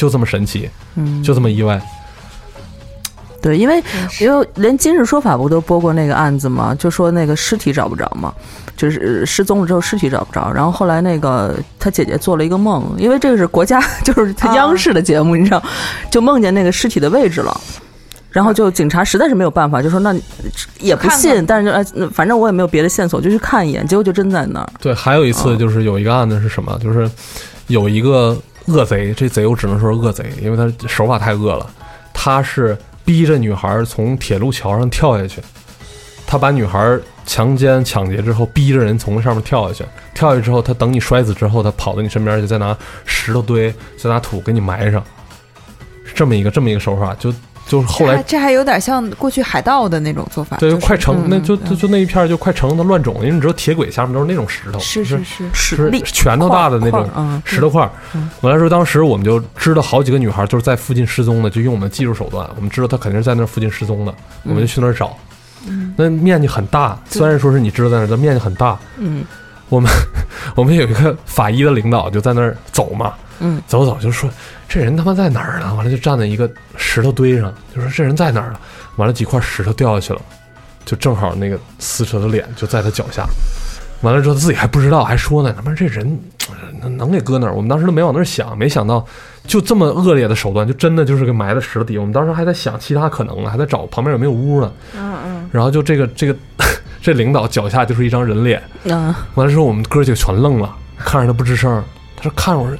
[0.00, 1.78] 就这么神奇，嗯，就这么意外。
[3.42, 3.82] 对，因为
[4.18, 6.74] 因为连今日说法不都播过那个案子吗？
[6.78, 8.32] 就说那个尸体找不着嘛，
[8.78, 15.62] 就是失踪了之后尸体找不着，然后后来那个他姐姐做了一个梦，因为这个是国家 就是央视的节目，你知道，
[16.10, 17.60] 就梦见那个尸体的位置了。
[18.30, 20.14] 然后就警察实在是没有办法，就说那
[20.78, 24.70] 也不信，看看但是就哎，那反正我也没有别的线索，就去看一眼，结果就真在那儿。
[24.80, 26.78] 对，还有一次哦就是有一个案子是什么？
[26.82, 27.10] 就是
[27.66, 28.36] 有一个
[28.70, 31.68] 恶贼，这贼我只能说是恶贼，因为他手法太恶了。
[32.12, 35.40] 他是逼着女孩从铁路桥上跳下去，
[36.26, 39.84] 他把女孩强奸抢劫之后，逼着人从上面跳下去。
[40.14, 45.02] 跳下去之后，他等你摔死之后，他跑到你身边去，再拿石头堆，再拿土给你埋上，
[46.04, 47.14] 是这么一个这么一个手法。
[47.14, 47.32] 就
[47.70, 57.90] 就是后来这还有点像过去海盗的那种做法，对，就是快成，嗯那就就就那一片就快成的乱种，因为你知道铁轨下面都是那种石头，是是是是，是拳头大的那种嗯，石头块儿。
[58.40, 64.12] 完了之后，当时我们就知道好几个女孩就是在附近失踪的，就用我们的技术手段，我们知道她肯定是在那附近失踪的，
[64.42, 65.16] 我们就去那儿找。
[65.96, 68.76] 那面积很大，虽然说是你知道在那儿，但面积很大。
[68.98, 69.24] 嗯
[69.70, 74.30] 我们有一个法医的领导就在那儿走嘛，嗯，走走就说
[74.68, 75.74] 这人他妈在哪儿呢？
[75.74, 78.60] 完了就站在一个石头堆上，就说这人在哪儿了？
[78.96, 80.20] 完了几块石头掉下去了，
[80.84, 83.26] 就正好那个撕扯的脸就在他脚下。
[84.02, 86.18] 完了之后他自己还不知道，还说呢，他妈这人
[86.48, 87.54] 呃能能给搁哪儿？
[87.54, 89.04] 我们当时都没往那儿想，没想到
[89.46, 92.00] 就这么恶劣的手段，就真的就是给埋在石头底下。
[92.00, 94.72] 我们当时还在想其他可能呢，还在找旁边有没有屋呢。
[94.96, 96.34] 嗯嗯，然后就这个这个
[97.02, 98.62] 这领导脚下就是一张人脸。
[98.84, 101.82] 嗯完了之后，我们哥几个全愣了，看着他不吱声。
[102.16, 102.76] 他说：“看着我说，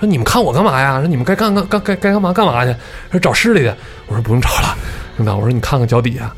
[0.00, 0.98] 说你们看我干嘛呀？
[1.00, 2.74] 说你们该干干干该该干嘛干嘛去？
[3.10, 3.72] 说找尸里去。”
[4.06, 4.76] 我说：“不用找了，
[5.16, 6.32] 领导。”我说：“你看看脚底下。”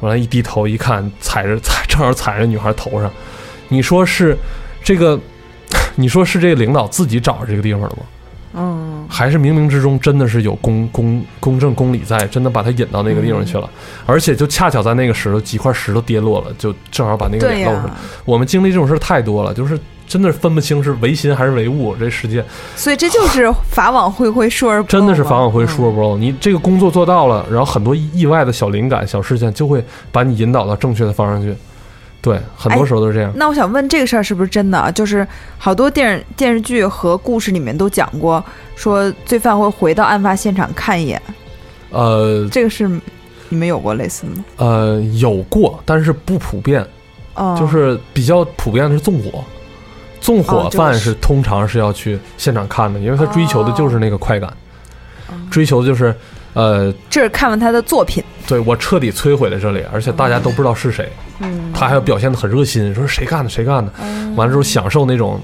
[0.00, 3.10] 完了，一低头一看，踩着 踩正好踩着女孩头上。
[3.68, 4.36] 你说是
[4.82, 5.18] 这个？
[5.96, 8.02] 你说是这个领导自己找着这个地方了吗？
[8.58, 13.68] 嗯还是冥冥之中真的是有公公公正公理在，真的把他引到那个地方去了？
[14.06, 17.90] 而且就恰巧在那个石头几块石头跌落了，就正好把那个露出来。，
[18.24, 21.94] 我们经历这种事儿太多了，就是真的是分不清是唯心还是唯物。
[21.96, 22.44] 这世界
[22.74, 26.16] 所以这就是法网恢恢，疏而不漏真的是法网恢疏而不漏。
[26.16, 31.54] 你这个工作做到了，然后很多意外的小灵感、小事件就会把你引导到正确的方向去。
[32.22, 33.32] 对，很多时候都是这样。
[33.36, 34.90] 那我想问，这个事儿是不是真的啊？
[34.90, 35.26] 就是
[35.58, 38.44] 好多电视电视剧和故事里面都讲过，
[38.74, 41.22] 说罪犯会回到案发现场看一眼，
[41.90, 42.88] 呃这个是
[43.48, 44.44] 你们有过类似的吗？
[44.56, 46.84] 呃，有过，但是不普遍。
[47.34, 49.44] 哦，就是比较普遍的是纵火，
[50.26, 54.52] 纵火哦犯是是通常是要去现场看的，因为他追求的就是那个快感，
[55.48, 56.12] 追求的就是，
[56.52, 61.08] 呃，这是看完他的作品，对我彻底摧毁了这里，而且大家都不知道是谁，
[61.38, 61.72] 嗯。
[61.72, 63.92] 他还要表现的很热心，说谁干的谁干的，
[64.34, 65.40] 完了之后享受那种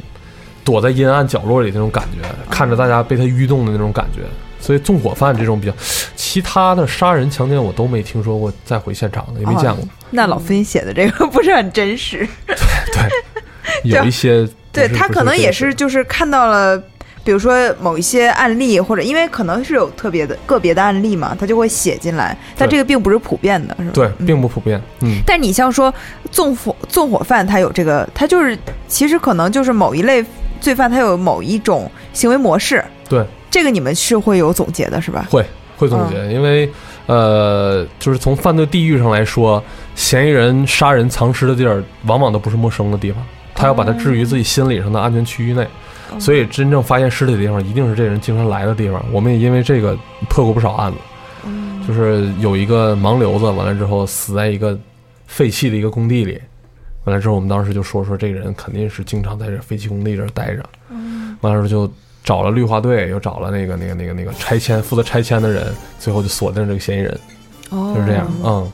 [0.65, 4.23] 躲在阴暗角落里那种感觉，看着大家被他愚动的那种感觉。
[4.59, 5.73] 所以纵火犯这种比较，
[6.17, 9.85] 其他的杀人强奸我都没听说过再回现场的，也没见过。
[10.11, 12.27] 那老飞写的这个不是很真实。
[12.47, 12.57] 对
[12.93, 16.77] 对，有一些对他可能也是就是看到了，
[17.23, 23.91] 比如说某一些案例，或者因为可能是有特别的个别的案例嘛，他就会写进来，但这个并不是普遍的，是吧？
[23.93, 24.81] 对，嗯并不普遍。
[25.01, 25.93] 嗯，但你像说
[26.31, 28.59] 纵火纵火犯，他有这个，他就是
[28.89, 30.25] 其实可能就是某一类
[30.61, 32.83] 罪犯，他有某一种行为模式。
[33.09, 35.27] 对，这个你们是会有总结的，是吧？
[35.31, 35.45] 会
[35.77, 36.71] 会总结，因为
[37.07, 39.63] 呃，就是从犯罪地域上来说，
[39.95, 43.23] 嫌疑人杀人藏尸的地儿，往往都不是陌生的地方，
[43.63, 45.65] 他要把它置于自己心理上的安全区域内。
[46.19, 49.03] 所以，真正发现尸体的地方，一定是这人经常来的地方。
[49.13, 49.97] 我们也因为这个
[50.29, 50.99] 破过不少案子，
[51.87, 54.79] 就是有一个盲流子，完了之后死在一个
[55.27, 56.39] 废弃的一个工地里，
[57.05, 60.63] 完了之后，我们当时就说说这个人肯定是经常在这废弃工地这儿待着，
[61.41, 61.93] 完了之后就
[62.23, 67.21] 找了绿化队，又找了那个那个那个那个拆迁负责拆迁的人，最后就锁定这个嫌疑人，
[67.71, 67.95] 哦。
[67.95, 68.71] 就是这样，嗯，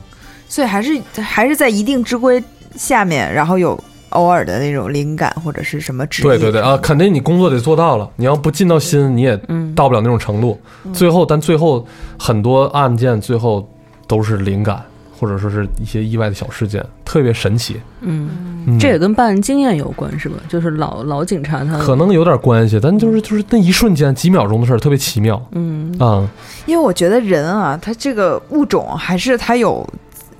[0.49, 2.43] 所以还是还是在一定之规
[2.75, 6.25] 下面，然后有偶尔的那种灵感或者是什么旨意。
[6.25, 10.59] 对对对啊，肯定你工作得做到了，你要不尽到心，你也嗯到不了那种程度。
[10.93, 11.85] 最后，但最后
[12.17, 13.67] 很多案件最后
[14.07, 14.81] 都是灵感，
[15.19, 17.79] 或者说是一些意外的小事件，特别神奇。
[18.01, 18.29] 嗯，
[18.67, 20.37] 嗯这也跟办案经验有关是吧？
[20.49, 26.27] 就是老老警察他可能有点关系，但就是就是那一瞬间几秒钟的事儿，特别奇妙嗯啊、
[26.65, 29.87] 因为我觉得人啊，他这个物种还是他有。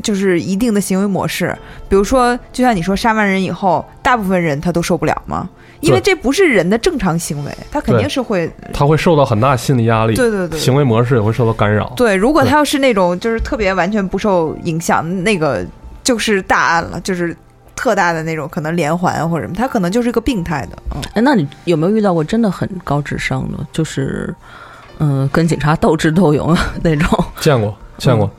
[0.01, 1.55] 就是一定的行为模式，
[1.87, 5.49] 比如说，就像你说，杀完人以后，大部分人他都受不了吗，
[5.81, 11.91] 因为这不是人的正常行为，他肯定是会，他会受到很大心理压力，对对对，行为模式也会受到干扰。
[11.95, 12.15] 对。
[12.15, 15.65] 如果他要是那种就是特别完全不受影响，那个
[16.03, 17.35] 就是大案了，就是
[17.75, 24.33] 特大的那种，可能连环或者什么，他可能就是一个病态的，嗯，哎，那你有没有遇到过真的很高智商的，就是
[24.99, 27.25] 嗯、呃跟警察斗智斗勇那种？
[27.39, 28.31] 见过见过，嗯。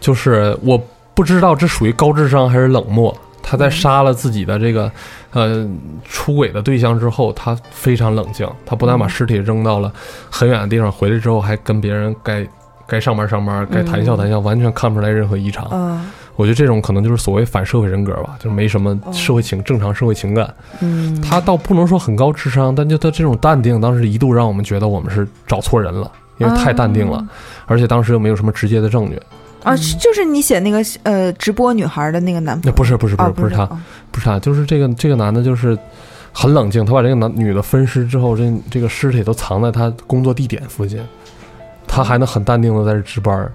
[0.00, 0.80] 就是我
[1.18, 3.12] 不知道这属于高智商还是冷漠。
[3.42, 4.88] 他嗯在杀了自己的这个
[5.32, 5.68] 呃
[6.04, 8.48] 出轨的对象之后，他非常冷静。
[8.64, 9.92] 他不但把嗯尸体扔到了
[10.30, 12.46] 很远的地方，回来之后还跟别人该
[12.86, 15.66] 该上班上班，该谈笑谈笑，完全看不出来任何异常。
[15.72, 20.54] 嗯我觉得这种可能就是所谓反社会人格吧，就是没什么社会情正常社会情感。
[20.80, 27.26] 嗯，他倒不能说很高智商，但就他这种淡定，当时一度让我们觉得我们是找错人了，因为太淡定了，
[27.66, 29.20] 而且当时又没有什么直接的证据。
[29.64, 33.78] 啊，就是你写那个呃直播女孩的那个男朋不是不是不啊是不是他，哦。
[34.10, 35.76] 不是他，就是这个这个男的，就是
[36.32, 36.84] 很冷静。
[36.86, 41.00] 他把这个男女的分尸之后，这这个尸体都藏在他工作地点附近，
[41.86, 43.52] 他还能很淡定的在这值班儿，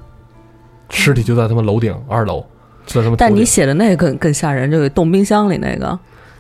[0.90, 2.46] 尸体就在他们楼顶二楼，
[2.86, 3.16] 就在他们。
[3.18, 5.98] 但你写的那个更更吓人，这个冻冰箱里那个，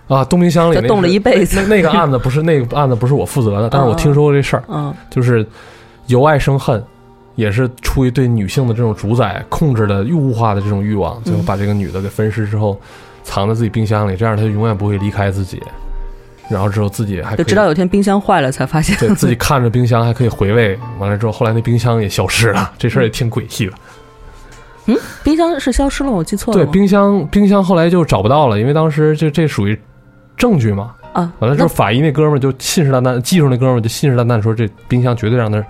[0.07, 1.57] 啊，冻冰箱里冻了一辈子。
[1.61, 4.93] 那那个案子不是那个案子不是我负责的，但是我嗯听说过这事儿， 嗯。
[5.09, 5.45] 就是
[6.07, 6.83] 由爱生恨，
[7.35, 12.79] 也是出于对女性的这种主宰、控制的物化的这种欲望，最后把这个女的给分尸之后，
[13.23, 15.61] 藏在自己冰箱里，这样她就永远不会离开自己。
[16.49, 23.73] 然后之后自己还就直到有天冰箱坏了才发现，对自己看着冰箱还可以回 味，完了之后后来那冰箱也消失了，这事儿也挺诡异的。
[24.85, 29.79] 嗯冰箱是消失了，我记错了对，冰箱冰箱后来就找不到了，因为当时这这属于
[30.35, 30.93] 证据嘛。
[31.13, 35.63] 啊，完了之后，法医那哥们儿就信誓旦旦，技术那哥们儿就信誓旦旦说这冰箱绝对让他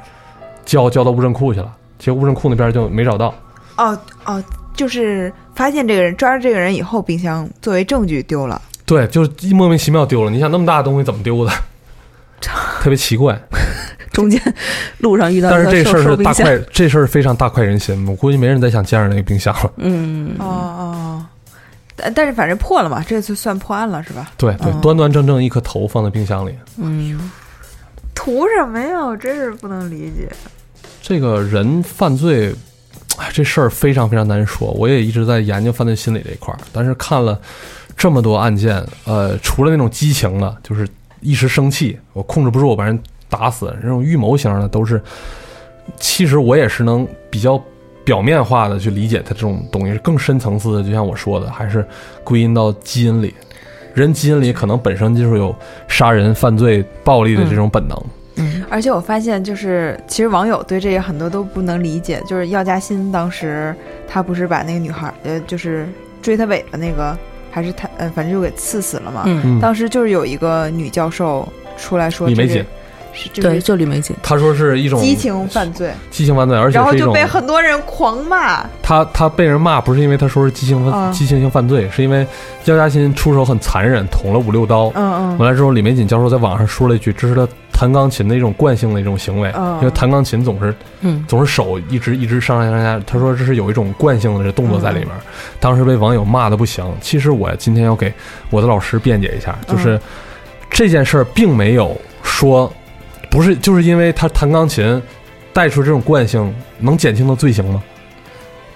[0.65, 3.33] 交交到物证库去了，结果物证库那边就没找到。
[3.77, 4.43] 哦哦，
[4.75, 8.61] 就是发现这个人抓着这个人以后，冰箱作为证据丢了。
[8.85, 10.29] 对，就是莫名其妙丢了。
[10.29, 11.51] 你想那么大的东西怎么丢的？
[12.81, 13.39] 特别奇怪。
[14.11, 14.39] 中间
[14.99, 18.07] 路上遇到但是这事儿是大快，这事儿非常大快人心。
[18.07, 19.71] 我估计没人再想见着那个冰箱了。
[19.77, 21.25] 嗯，哦哦，
[21.95, 24.29] 但但是反正破了嘛，这次算破案了是吧？
[24.37, 26.53] 对对，嗯端端正正一颗头放在冰箱里。
[26.77, 27.31] 嗯，
[28.23, 29.05] 图什么呀？
[29.05, 30.29] 我真是不能理解。
[31.01, 32.55] 这个人犯罪，
[33.19, 34.71] 哎，这事儿非常非常难说。
[34.71, 37.37] 我也一直在研究犯罪心理这一块儿，但是看了
[37.97, 40.87] 这么多案件，呃，除了那种激情的，就是
[41.19, 42.97] 一时生气，我控制不住我把人
[43.27, 45.01] 打死，这种预谋型的都是，
[45.99, 47.61] 其实我也是能比较
[48.05, 51.85] 表面化的去理解它这种东西，更深层次的，就像我说的，还是
[52.23, 53.33] 归因到基因里。
[53.93, 55.55] 人基因里可能本身就是有
[55.87, 57.97] 杀人、犯罪、暴力的这种本能，
[58.35, 62.19] 嗯而且我发现，就是其实网友对这个很多都不能理解。
[62.27, 63.75] 就是药家鑫当时
[64.07, 65.87] 他不是把那个女孩，呃，就是
[66.23, 67.15] 追他尾巴那个，
[67.51, 69.25] 还是他，呃，反正就给刺死了嘛。
[69.61, 72.65] 当时就是有一个女教授出来说，李梅锦，
[73.13, 78.65] 是这对，是就李梅瑾，他说是一种激情犯罪，激情犯罪，而且然后就被很多人狂骂。
[78.81, 82.25] 他他被人骂，不是因为他说是激情犯、嗯激情性犯罪，是因为
[82.63, 84.91] 焦家鑫出手很残忍，捅了五六刀。
[84.95, 95.09] 嗯嗯完了之后，李玫瑾教授在网上说了一句：“这是他弹钢琴的一种惯性的一种行为，嗯因为弹钢琴总是嗯，总是手一直一直上上下下。”他说这是有一种惯性的这动作在里面。
[95.59, 96.83] 当时被网友骂的不行。
[96.99, 98.11] 其实我今天要给
[98.49, 99.99] 我的老师辩解一下，就是、
[100.69, 102.71] 这件事儿并没有说
[103.33, 105.01] 不是，就是因为他弹钢琴
[105.51, 107.81] 带出这种惯性，能减轻他罪行吗？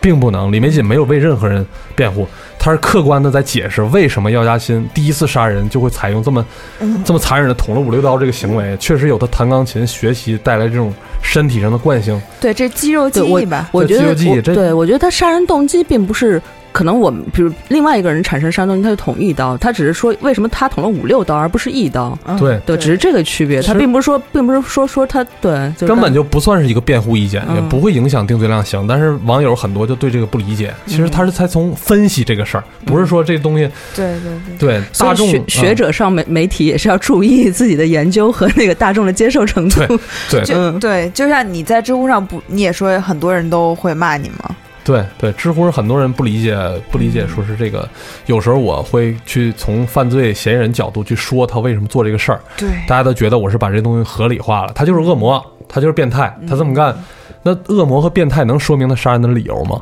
[0.01, 0.51] 并不能。
[0.51, 1.63] 李梅瑾没有为任何人
[1.95, 2.27] 辩护，
[2.57, 6.43] 他是客观的在解释为什么药家鑫第一次杀人就会采用这么
[6.79, 10.91] 嗯这么残忍的捅了五六刀这个行为，确实有他弹钢琴学习带来这种
[11.21, 12.19] 身体上的惯性。
[12.41, 13.69] 对，这肌肉记忆吧。
[13.71, 16.41] 我觉得对我觉得他杀人动机并不是
[16.78, 22.59] 可能我们比如另外一个人产生杀人动，他就捅一刀，他只是说为什么他捅了五六刀而不是一刀，嗯对。
[22.67, 27.55] 对，只是这个区别，他并不是说并不是说说他对，就是根本就不算是一个辩护意见，嗯。
[27.55, 28.86] 也不会影响定罪量刑。
[28.86, 34.78] 但是网友很多就对这个不理解，其实他是才从分析这个事儿，不是说这东西对对对。
[34.78, 39.82] 对大众学学嗯者上媒媒体也是要注意自己的研究和那个大众的接受程度。
[40.30, 40.80] 对就、嗯。
[40.80, 44.55] 对，就像你在知乎上不，你也说很多人都会骂你嘛。
[44.88, 46.57] 对对，知乎很多人不理解，
[46.89, 47.88] 不理解说是这个。
[48.25, 56.97] 有时候我会去从犯罪嫌疑人角度去说他为什么做这个事儿，对，大家都觉得我是把这东西合理化了，他就是恶魔，他就是变态，他这么干，
[57.43, 59.81] 那恶魔和变态能说明他杀人的理由吗？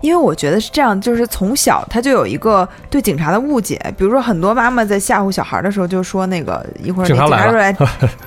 [0.00, 7.76] 因为我觉得是这样，就是从小他就有一个对警察的误解，比如说很多妈妈在吓唬小孩的时候就说那个一会儿那警察来警察了来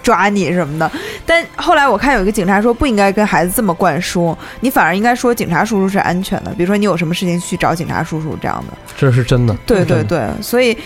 [0.02, 0.92] 抓你什么的，
[1.26, 8.78] 但后来我看有一个警察说不应该跟孩子这么灌输，你反而应该说警察叔叔是安全的，比如说你有什么事情去找警察叔叔这样的。
[8.98, 9.56] 这是真的。
[9.66, 10.78] 对对对，所以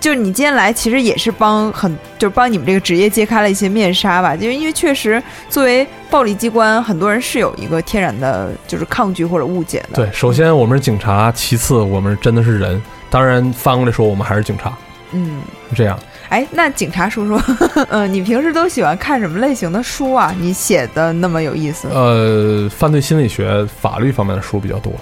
[0.00, 4.36] 就是你今天来，其实也是帮很就是帮你们这个职业揭开了一些面纱吧。
[4.36, 9.96] 就是因为确实作为暴力机关，很多人是有一个天然的就是抗拒或者误解的。
[9.96, 12.80] 对，首先我们是警察，其次我们真的是人，
[13.10, 14.72] 当然翻过来说我们还是警察，
[15.12, 15.40] 嗯。
[15.70, 15.98] 是这样。
[16.28, 17.40] 哎，那警察叔叔，
[17.88, 20.32] 嗯， 你平时都喜欢看什么类型的书啊？
[20.38, 24.92] 你写的那么有意思，呃，犯罪心理学、法律方面的书比较多，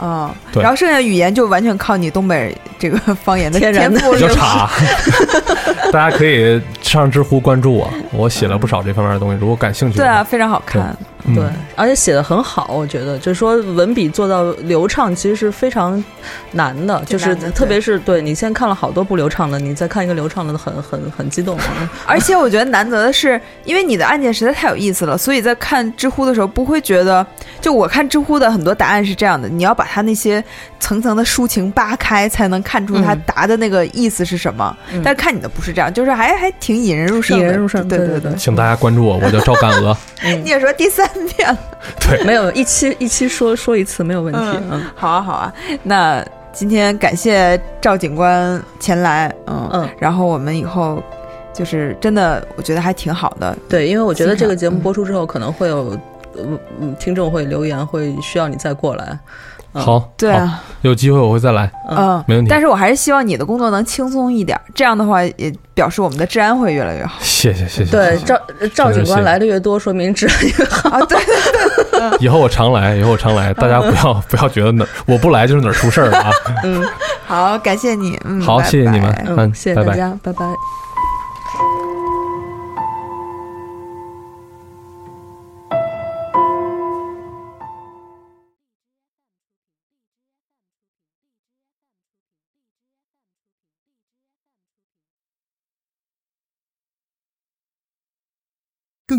[0.00, 0.62] 嗯，对。
[0.62, 4.68] 然后剩下语言就完全靠你东北这个方言的天然的天赋，比较差。
[5.92, 10.82] 大家可以上知乎关注我，我写了不少这方面的东西，如果感兴趣的话，对啊，非常好看。
[10.82, 11.44] 嗯对，
[11.76, 16.02] 而且写的很好，我觉得就是说文笔做到流畅，其实是非常
[16.52, 21.58] 难的，就是特别是对你先看了好多不流畅的，你再看一个流畅的，很很很激动。
[22.06, 27.24] 而且我觉得难得的是，因为你的案件实在太有意思了，所以在看知乎的时候不会觉得，
[27.60, 30.42] 就我看知乎的很多答案是这样的，你要把它那些
[30.80, 34.74] 层层的抒情扒开，才能看出他嗯答的那个意思是什么。
[34.90, 39.96] 嗯但是看你的不是这样，就是还还挺引人入胜的，引人入胜对对对对对 请大家关注我，我叫赵干鹅。
[40.22, 41.58] 嗯 你也说第三遍了，
[42.00, 44.40] 对，没有一期一期说说一次没有问题。
[44.40, 44.84] 嗯嗯。
[44.94, 45.52] 好啊好啊，
[45.82, 49.88] 那今天感谢赵警官前来，嗯嗯。
[49.98, 51.02] 然后我们以后
[51.52, 55.98] 就是真的，我觉得还挺好的，对，因为我觉得这个节目播出之后，可能会有
[56.36, 59.18] 嗯嗯听众会留言，会需要你再过来。
[59.72, 67.90] 嗯好，对啊，有机会我会再来，嗯，没问题但是我还是希望你的工作能轻松一点，这样的话也表示我们的治安会越来越好谢谢谢谢。
[67.90, 68.36] 对，赵
[68.74, 70.90] 赵警官来的越多，说明治安越好。
[70.90, 71.00] 啊。
[71.06, 71.18] 对，
[72.18, 76.30] 以后我常来，以后我常来，大家不要不要觉得哪儿我不来就是哪儿出事儿了啊。
[76.64, 76.84] 嗯
[77.26, 79.84] 好，感谢你，嗯，好，拜谢谢你们，嗯，谢谢。
[79.84, 80.44] 大家，拜拜。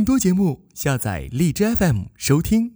[0.02, 2.74] 更多节目，下载荔枝 FM 收听。